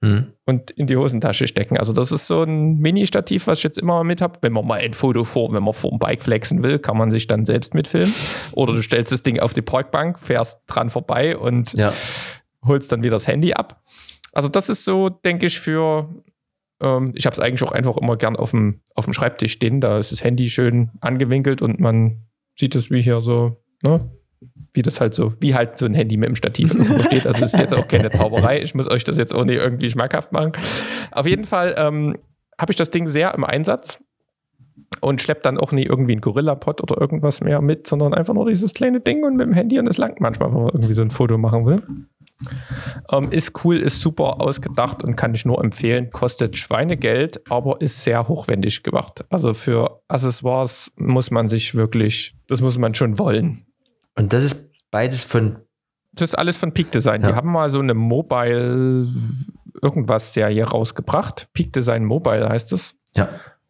[0.00, 0.32] Mhm.
[0.46, 1.76] und in die Hosentasche stecken.
[1.76, 4.38] Also das ist so ein Mini-Stativ, was ich jetzt immer mal mit habe.
[4.42, 7.10] Wenn man mal ein Foto vor, wenn man vor dem Bike flexen will, kann man
[7.10, 8.14] sich dann selbst mitfilmen.
[8.52, 11.92] Oder du stellst das Ding auf die Parkbank, fährst dran vorbei und Ja.
[12.64, 13.82] holst dann wieder das Handy ab.
[14.32, 16.08] Also das ist so, denke ich, für,
[16.80, 19.80] ähm, ich habe es eigentlich auch einfach immer gern auf dem, auf dem Schreibtisch stehen.
[19.80, 22.24] Da ist das Handy schön angewinkelt und man
[22.56, 24.08] sieht es wie hier so, ne?
[24.72, 27.26] Wie das halt so, wie halt so ein Handy mit dem Stativ irgendwo steht.
[27.26, 28.62] Also es ist jetzt auch keine Zauberei.
[28.62, 30.52] Ich muss euch das jetzt auch nicht irgendwie schmackhaft machen.
[31.10, 32.16] Auf jeden Fall ähm,
[32.58, 33.98] habe ich das Ding sehr im Einsatz
[35.00, 38.48] und schleppt dann auch nie irgendwie einen Gorilla-Pod oder irgendwas mehr mit, sondern einfach nur
[38.48, 41.02] dieses kleine Ding und mit dem Handy und es langt manchmal, wenn man irgendwie so
[41.02, 41.82] ein Foto machen will.
[43.10, 46.10] Ähm, ist cool, ist super ausgedacht und kann ich nur empfehlen.
[46.10, 49.24] Kostet Schweinegeld, aber ist sehr hochwendig gemacht.
[49.28, 53.64] Also für Accessoires muss man sich wirklich, das muss man schon wollen.
[54.18, 55.60] Und das ist beides von.
[56.12, 57.22] Das ist alles von Peak Design.
[57.22, 57.36] Die Ja.
[57.36, 59.06] haben mal so eine Mobile
[59.80, 61.48] irgendwas Serie rausgebracht.
[61.52, 62.96] Peak Design Mobile heißt es.
[63.14, 63.28] Ja.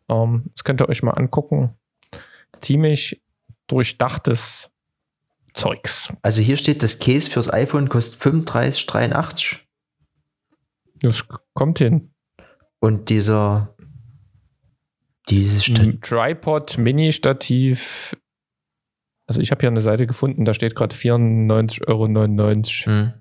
[0.08, 1.74] Ähm, das könnt ihr euch mal angucken.
[2.60, 3.22] Ziemlich
[3.66, 4.70] durchdachtes
[5.52, 6.12] Zeugs.
[6.22, 9.58] Also hier steht, das Case fürs iPhone kostet 35,83
[11.02, 12.10] Das kommt hin.
[12.80, 13.74] und dieser
[15.28, 18.16] dieses Ein Tripod, Mini-Stativ.
[19.28, 22.06] Also ich habe hier eine Seite gefunden, da steht gerade 94,99 Euro.
[22.96, 23.12] Hm.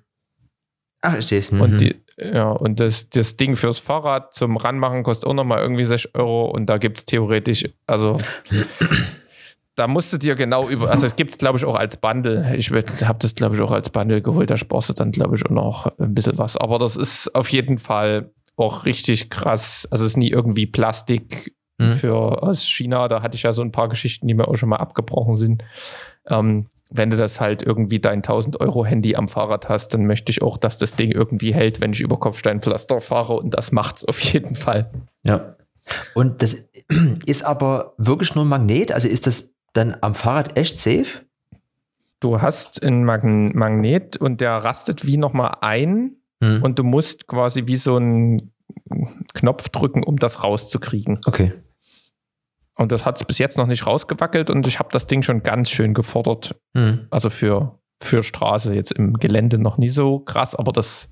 [1.02, 1.52] Ach, ich sehe es.
[1.52, 1.62] Mhm.
[1.62, 5.84] Und, die, ja, und das, das Ding fürs Fahrrad zum Ranmachen kostet auch nochmal irgendwie
[5.84, 8.20] 6 Euro und da gibt es theoretisch, also
[9.76, 12.56] da musst du dir genau über, also es gibt es glaube ich auch als Bundle.
[12.56, 15.46] Ich habe das glaube ich auch als Bundle geholt, da sparst du dann glaube ich
[15.46, 16.56] auch noch ein bisschen was.
[16.56, 19.88] Aber das ist auf jeden Fall auch richtig krass.
[19.92, 21.94] Also es ist nie irgendwie Plastik Mhm.
[21.94, 23.08] für aus China.
[23.08, 25.64] Da hatte ich ja so ein paar Geschichten, die mir auch schon mal abgebrochen sind.
[26.28, 30.32] Ähm, wenn du das halt irgendwie dein 1000 Euro Handy am Fahrrad hast, dann möchte
[30.32, 34.06] ich auch, dass das Ding irgendwie hält, wenn ich über Kopfsteinpflaster fahre und das macht's
[34.06, 34.90] auf jeden Fall.
[35.24, 35.56] Ja.
[36.16, 36.70] Und das
[37.26, 38.92] ist aber wirklich nur ein Magnet.
[38.92, 41.26] Also ist das dann am Fahrrad echt safe?
[42.20, 46.62] Du hast ein Magn Magnet und der rastet wie nochmal ein Hm.
[46.62, 48.38] und du musst quasi wie so einen
[49.34, 51.20] Knopf drücken, um das rauszukriegen.
[51.26, 51.54] okay.
[52.78, 55.42] Und das hat es bis jetzt noch nicht rausgewackelt und ich habe das Ding schon
[55.44, 56.56] ganz schön gefordert.
[56.76, 57.08] Hm.
[57.10, 61.10] Also für, für Straße jetzt im Gelände noch nie so krass, aber das,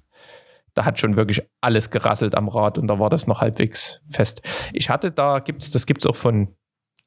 [0.76, 4.42] da hat schon wirklich alles gerasselt am Rad und da war das noch halbwegs fest.
[4.74, 6.56] Ich hatte da, gibt's, das gibt es auch von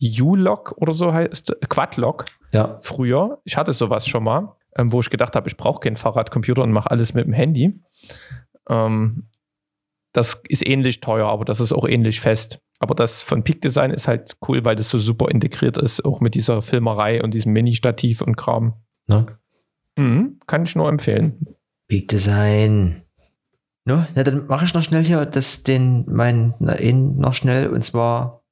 [0.02, 2.78] U-Lock oder so heißt, Quadlock Ja.
[2.82, 3.40] früher.
[3.44, 6.72] Ich hatte sowas schon mal, ähm, wo ich gedacht habe, ich brauche keinen Fahrradcomputer und
[6.72, 7.80] mache alles mit dem Handy.
[8.68, 9.28] Ähm,
[10.12, 12.60] das ist ähnlich teuer, aber das ist auch ähnlich fest.
[12.80, 16.20] Aber das von Peak Design ist halt cool, weil das so super integriert ist, auch
[16.20, 18.74] mit dieser Filmerei und diesem Mini-Stativ und Kram.
[19.08, 19.26] Ne?
[19.96, 21.56] Mhm, kann ich nur empfehlen.
[21.88, 23.02] Big Design.
[23.84, 27.68] No, na, dann mache ich noch schnell hier das, den, mein, na, in, noch schnell,
[27.68, 28.44] und zwar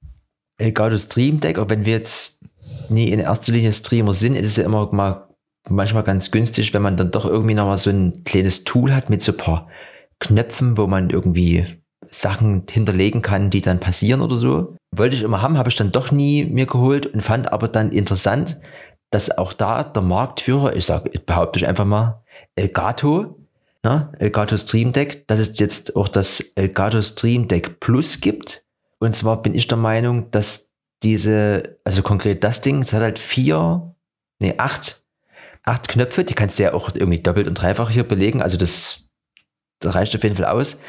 [0.59, 2.45] Elgato Stream Deck, auch wenn wir jetzt
[2.89, 5.29] nie in erster Linie Streamer sind, ist es ja immer mal
[5.69, 9.11] manchmal ganz günstig, wenn man dann doch irgendwie noch mal so ein kleines Tool hat
[9.11, 9.69] mit so ein paar
[10.21, 11.67] Knöpfen, wo man irgendwie
[12.11, 14.77] Sachen hinterlegen kann, die dann passieren oder so.
[14.95, 17.93] Wollte ich immer haben, habe ich dann doch nie mir geholt und fand aber dann
[17.93, 18.61] interessant,
[19.11, 22.23] dass auch da der Marktführer, ich sage, behaupte ich einfach mal,
[22.55, 23.39] Elgato,
[23.83, 28.65] ne, Elgato Stream Deck, dass es jetzt auch das Elgato Stream Deck Plus gibt.
[28.99, 33.19] Und zwar bin ich der Meinung, dass diese, also konkret das Ding, es hat halt
[33.19, 33.95] vier,
[34.39, 35.05] nee, acht,
[35.63, 38.43] acht Knöpfe, die kannst du ja auch irgendwie doppelt und dreifach hier belegen.
[38.43, 39.06] Also das,
[39.81, 40.81] das reicht auf jeden Fall aus.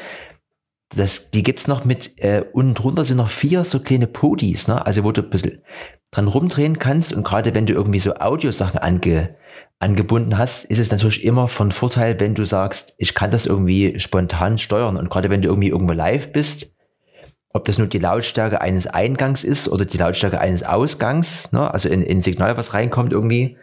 [0.94, 4.86] Das, die gibt's noch mit, äh, unten drunter sind noch vier so kleine Podis, ne?
[4.86, 5.62] Also wo du ein bisschen
[6.10, 9.36] dran rumdrehen kannst und gerade wenn du irgendwie so Audiosachen ange,
[9.78, 14.00] angebunden hast, ist es natürlich immer von Vorteil, wenn du sagst, ich kann das irgendwie
[14.00, 16.72] spontan steuern und gerade wenn du irgendwie irgendwo live bist,
[17.50, 21.70] ob das nur die Lautstärke eines Eingangs ist oder die Lautstärke eines Ausgangs, ne?
[21.72, 23.56] also in, in Signal, was reinkommt irgendwie,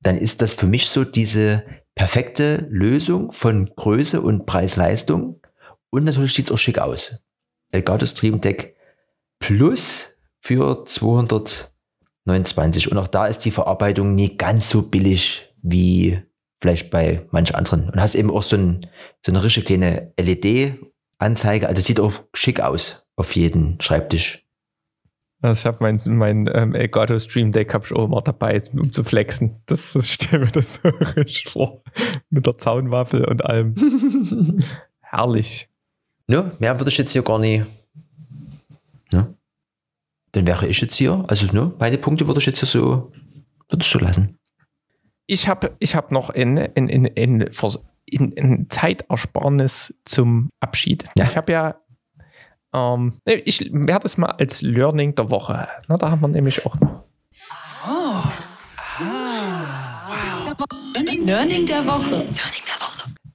[0.00, 1.64] dann ist das für mich so diese
[1.94, 5.40] perfekte Lösung von Größe und Preis-Leistung.
[5.90, 7.24] Und natürlich sieht es auch schick aus.
[7.70, 8.76] Elgato Stream Deck
[9.38, 12.90] Plus für 229.
[12.90, 16.22] Und auch da ist die Verarbeitung nie ganz so billig wie
[16.60, 17.90] vielleicht bei manch anderen.
[17.90, 18.86] Und hast eben auch so, ein,
[19.24, 21.68] so eine richtige kleine LED-Anzeige.
[21.68, 24.41] Also sieht auch schick aus auf jeden Schreibtisch.
[25.42, 28.92] Also ich habe mein, mein ähm, Elgato Stream Deck hab ich auch immer dabei, um
[28.92, 29.60] zu flexen.
[29.66, 31.82] Das, das stelle mir das so richtig vor.
[32.30, 33.74] Mit der Zaunwaffel und allem.
[35.00, 35.68] Herrlich.
[36.28, 37.66] Ne, mehr würde ich jetzt hier gar nicht.
[39.12, 39.34] Ne?
[40.30, 41.24] Dann wäre ich jetzt hier.
[41.26, 43.12] Also, ne, meine Punkte würde ich jetzt hier so,
[43.68, 44.38] würde ich so lassen.
[45.26, 47.50] Ich habe ich hab noch in, in, in, in,
[48.06, 51.04] in, in Zeitersparnis zum Abschied.
[51.16, 51.24] Ja.
[51.24, 51.74] Ich habe ja
[52.74, 55.68] ähm, ich werde es mal als Learning der Woche.
[55.88, 57.04] Na, da haben wir nämlich auch noch.
[61.24, 62.26] Learning der Woche.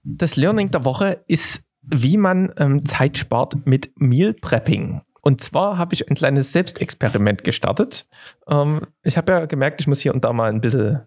[0.03, 5.01] Das Learning der Woche ist, wie man ähm, Zeit spart mit Meal Prepping.
[5.21, 8.07] Und zwar habe ich ein kleines Selbstexperiment gestartet.
[8.47, 11.01] Ähm, ich habe ja gemerkt, ich muss hier und da mal ein bisschen,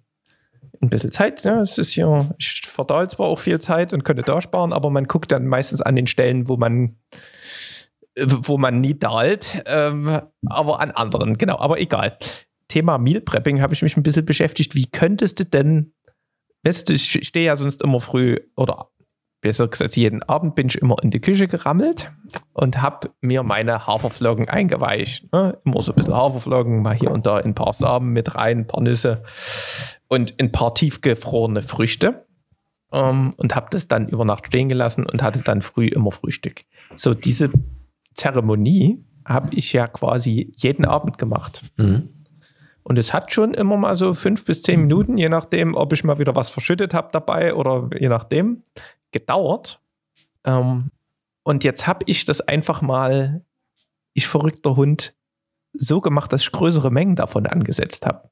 [0.83, 1.45] ein bisschen Zeit.
[1.45, 4.91] Ja, es ist hier, ich verdaue zwar auch viel Zeit und könnte da sparen, aber
[4.91, 6.97] man guckt dann meistens an den Stellen, wo man
[8.19, 12.19] wo man nie dahlt, ähm, aber an anderen, genau, aber egal.
[12.69, 14.75] Thema Meal Prepping habe ich mich ein bisschen beschäftigt.
[14.75, 15.93] Wie könntest du denn,
[16.65, 18.91] weißt du, ich stehe ja sonst immer früh oder
[19.41, 22.13] besser gesagt, jeden Abend bin ich immer in die Küche gerammelt
[22.53, 25.33] und habe mir meine Haferflocken eingeweicht.
[25.33, 25.59] Ne?
[25.65, 28.67] Immer so ein bisschen Haferflocken, mal hier und da ein paar Samen mit rein, ein
[28.67, 29.23] paar Nüsse
[30.09, 32.27] und ein paar tiefgefrorene Früchte.
[32.93, 36.63] Ähm, und habe das dann über Nacht stehen gelassen und hatte dann früh immer Frühstück.
[36.97, 37.51] So, diese
[38.21, 41.63] Zeremonie habe ich ja quasi jeden Abend gemacht.
[41.77, 42.09] Mhm.
[42.83, 46.05] Und es hat schon immer mal so fünf bis zehn Minuten, je nachdem, ob ich
[46.05, 48.63] mal wieder was verschüttet habe dabei oder je nachdem,
[49.13, 49.81] gedauert.
[50.45, 50.91] Ähm,
[51.43, 53.45] und jetzt habe ich das einfach mal,
[54.15, 55.15] ich verrückter Hund,
[55.73, 58.29] so gemacht, dass ich größere Mengen davon angesetzt habe.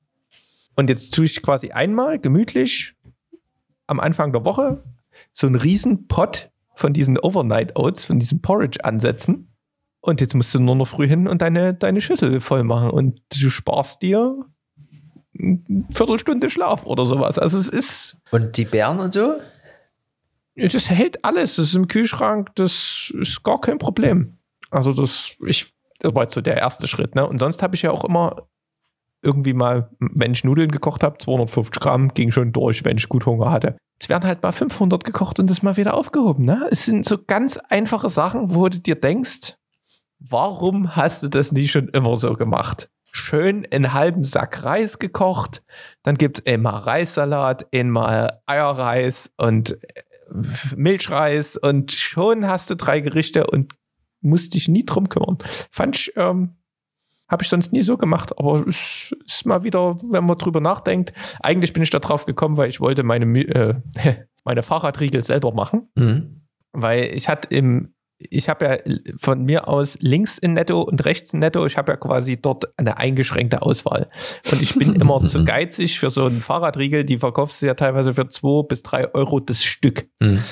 [0.75, 2.95] Und jetzt tue ich quasi einmal gemütlich
[3.87, 4.83] am Anfang der Woche
[5.33, 9.53] so einen riesen Pot von diesen Overnight Oats, von diesem Porridge ansetzen.
[10.01, 12.91] Und jetzt musst du nur noch früh hin und deine, deine Schüssel voll machen.
[12.91, 14.39] Und du sparst dir
[15.39, 17.39] eine Viertelstunde Schlaf oder sowas.
[17.39, 19.37] Also es ist, Und die Bären und so?
[20.57, 21.57] das hält alles.
[21.57, 24.39] Das ist im Kühlschrank, das ist gar kein Problem.
[24.71, 27.15] Also das, ich, das war jetzt so der erste Schritt.
[27.15, 27.27] Ne?
[27.27, 28.49] Und sonst habe ich ja auch immer
[29.23, 33.27] irgendwie mal, wenn ich Nudeln gekocht habe, 250 Gramm, ging schon durch, wenn ich gut
[33.27, 33.77] Hunger hatte.
[34.01, 36.45] Es werden halt mal 500 gekocht und das mal wieder aufgehoben.
[36.45, 36.69] Ne?
[36.71, 39.58] Es sind so ganz einfache Sachen, wo du dir denkst,
[40.19, 42.91] warum hast du das nie schon immer so gemacht?
[43.11, 45.63] Schön einen halben Sack Reis gekocht,
[46.03, 50.03] dann gibt es einmal Reissalat, einmal Eierreis und äh,
[50.77, 53.73] Milchreis und schon hast du drei Gerichte und
[54.21, 55.39] musst dich nie drum kümmern.
[55.71, 56.57] Fand ich, ähm,
[57.29, 61.13] habe ich sonst nie so gemacht, aber es ist mal wieder, wenn man drüber nachdenkt.
[61.41, 63.75] Eigentlich bin ich da drauf gekommen, weil ich wollte meine, äh,
[64.45, 66.43] meine Fahrradriegel selber machen Mhm.
[66.73, 71.33] weil ich hatte im, ich habe ja von mir aus links in Netto und rechts
[71.33, 74.09] in Netto, ich habe ja quasi dort eine eingeschränkte Auswahl.
[74.51, 78.15] Und ich bin immer zu geizig für so einen Fahrradriegel, die verkaufst du ja teilweise
[78.15, 80.09] für zwei bis drei Euro das Stück.
[80.21, 80.43] Mhm.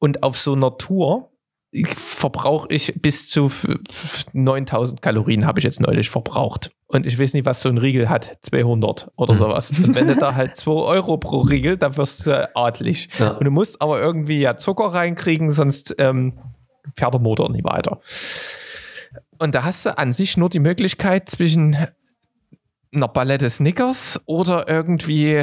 [0.00, 1.30] Und auf so einer Tour
[1.96, 6.70] verbrauche ich bis zu f- f- 9000 Kalorien, habe ich jetzt neulich verbraucht.
[6.86, 9.70] Und ich weiß nicht, was so ein Riegel hat, 200 oder sowas.
[9.70, 13.08] Und wenn du da halt 2 Euro pro Riegel, dann wirst du adlig.
[13.18, 13.30] Ja.
[13.30, 16.34] Und du musst aber irgendwie ja Zucker reinkriegen, sonst ähm,
[16.96, 18.00] fährt der Motor nicht weiter.
[19.38, 21.76] Und da hast du an sich nur die Möglichkeit zwischen
[22.94, 25.42] einer Palette Snickers oder irgendwie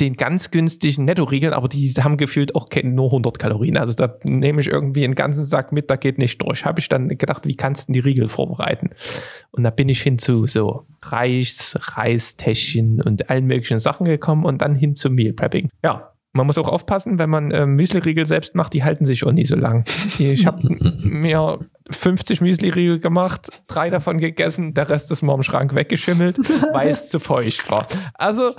[0.00, 3.76] den ganz günstigen Netto-Riegeln, aber die haben gefühlt auch nur 100 Kalorien.
[3.76, 6.64] Also da nehme ich irgendwie einen ganzen Sack mit, da geht nicht durch.
[6.64, 8.90] Habe ich dann gedacht, wie kannst du die Riegel vorbereiten?
[9.50, 14.60] Und da bin ich hin zu so Reis, Reistäschchen und allen möglichen Sachen gekommen und
[14.60, 15.70] dann hin zum Meal Prepping.
[15.84, 19.32] Ja, man muss auch aufpassen, wenn man äh, Müsli-Riegel selbst macht, die halten sich auch
[19.32, 19.84] nie so lang.
[20.18, 20.60] Die, ich habe
[21.02, 21.58] mir
[21.90, 26.38] 50 Müsli-Riegel gemacht, drei davon gegessen, der Rest ist mal im Schrank weggeschimmelt,
[26.72, 27.86] weil es zu feucht war.
[28.14, 28.54] Also,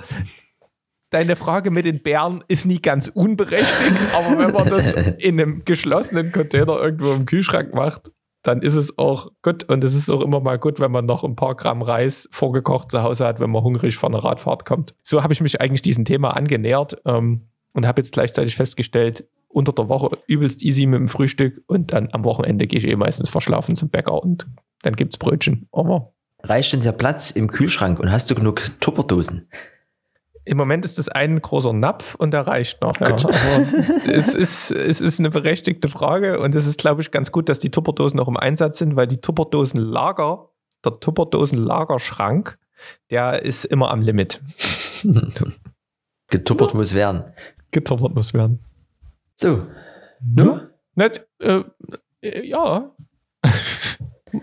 [1.10, 5.64] deine Frage mit den Bären ist nie ganz unberechtigt, aber wenn man das in einem
[5.64, 8.10] geschlossenen Container irgendwo im Kühlschrank macht,
[8.42, 9.64] dann ist es auch gut.
[9.64, 12.90] Und es ist auch immer mal gut, wenn man noch ein paar Gramm Reis vorgekocht
[12.90, 14.94] zu Hause hat, wenn man hungrig von einer Radfahrt kommt.
[15.02, 19.72] So habe ich mich eigentlich diesem Thema angenähert ähm, und habe jetzt gleichzeitig festgestellt, unter
[19.72, 23.28] der Woche übelst easy mit dem Frühstück und dann am Wochenende gehe ich eh meistens
[23.28, 24.46] verschlafen zum Bäcker und
[24.82, 25.68] dann gibt es Brötchen.
[25.72, 26.12] Aber
[26.42, 29.48] Reicht denn der Platz im Kühlschrank und hast du genug Tupperdosen?
[30.44, 32.98] im Moment ist das ein großer Napf und der reicht noch.
[33.00, 33.14] Ja.
[34.06, 37.60] Es ist, es ist eine berechtigte Frage und es ist, glaube ich, ganz gut, dass
[37.60, 40.48] die Tupperdosen noch im Einsatz sind, weil die Tupperdosenlager,
[40.84, 42.58] der Tupperdosenlagerschrank,
[43.10, 44.40] der ist immer am Limit.
[46.28, 47.24] Getuppert muss werden.
[47.70, 48.60] Getuppert muss werden.
[49.36, 49.66] So.
[50.22, 50.60] Nu?
[50.94, 51.62] Nicht, äh,
[52.22, 52.90] äh, ja.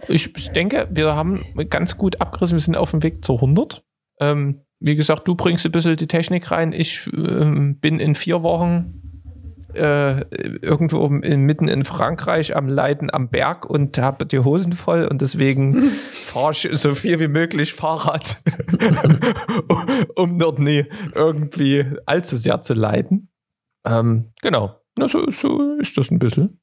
[0.08, 2.58] ich denke, wir haben ganz gut abgerissen.
[2.58, 3.84] Wir sind auf dem Weg zur 100.
[4.20, 6.72] Ähm, wie gesagt, du bringst ein bisschen die Technik rein.
[6.72, 8.97] Ich ähm, bin in vier Wochen
[9.74, 10.22] äh,
[10.61, 15.89] irgendwo mitten in Frankreich am Leiden am Berg und habe die Hosen voll und deswegen
[15.91, 18.38] fahre ich so viel wie möglich Fahrrad,
[20.15, 23.30] um dort nie irgendwie allzu sehr zu leiden.
[23.86, 26.59] Ähm, genau, Na, so, so ist das ein bisschen.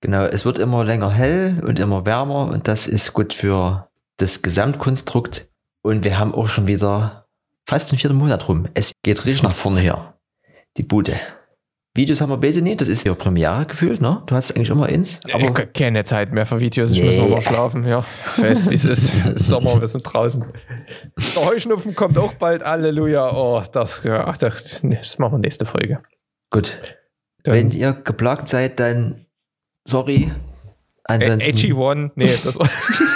[0.00, 4.42] Genau, es wird immer länger hell und immer wärmer und das ist gut für das
[4.42, 5.48] Gesamtkonstrukt.
[5.82, 7.26] Und wir haben auch schon wieder
[7.66, 8.68] fast den vierten Monat rum.
[8.74, 10.18] Es geht richtig nach vorne her.
[10.76, 11.18] Die Bude.
[11.96, 14.20] Videos haben wir besser nicht, das ist ja Premiere gefühlt, ne?
[14.26, 15.20] Du hast eigentlich immer eins.
[15.32, 17.20] Aber ich keine Zeit mehr für Videos, ich Nee.
[17.20, 18.02] muss mal schlafen, ja.
[18.24, 19.12] Fest, wie es ist.
[19.36, 20.44] Sommer, wir sind draußen.
[21.36, 23.32] Der Heuschnupfen kommt auch bald, Halleluja.
[23.32, 26.00] Oh, das, ja, das, das machen wir nächste Folge.
[26.50, 26.76] gut.
[27.44, 29.26] Dann, Wenn ihr geplagt seid, dann
[29.86, 30.32] sorry.
[31.04, 32.68] Ansonsten, Edgy One, nee, das war.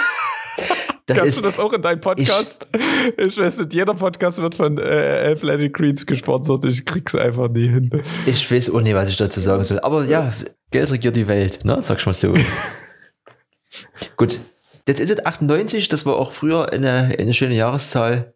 [1.08, 2.66] das Kannst ist, du das auch in deinem Podcast?
[3.16, 6.66] Ich, weiß nicht, jeder Podcast wird von äh, Athletic Greens gesponsert.
[6.66, 8.02] Ich krieg's einfach nie hin.
[8.26, 9.80] ich weiß auch nicht, was ich dazu sagen soll.
[9.80, 10.30] Aber ja,
[10.70, 11.78] Geld regiert die Welt, ne?
[11.82, 12.34] Sag ich mal so.
[14.18, 14.38] Gut.
[14.86, 18.34] Jetzt ist es 98, das war auch früher eine, eine schöne Jahreszahl.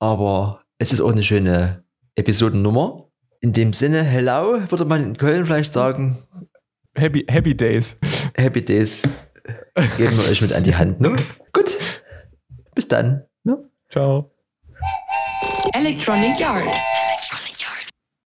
[0.00, 1.84] Aber es ist auch eine schöne
[2.16, 3.08] Episodennummer.
[3.40, 6.18] In dem Sinne, hello, würde man in Köln vielleicht sagen.
[6.96, 7.96] Happy, happy Days.
[8.34, 9.02] Happy Days.
[9.96, 11.14] Geben wir euch mit an die Hand, ne?
[11.52, 11.99] Gut.
[12.74, 13.24] Bis dann.
[13.44, 13.58] Ne?
[13.88, 14.30] Ciao.
[15.74, 16.64] Electronic Yard.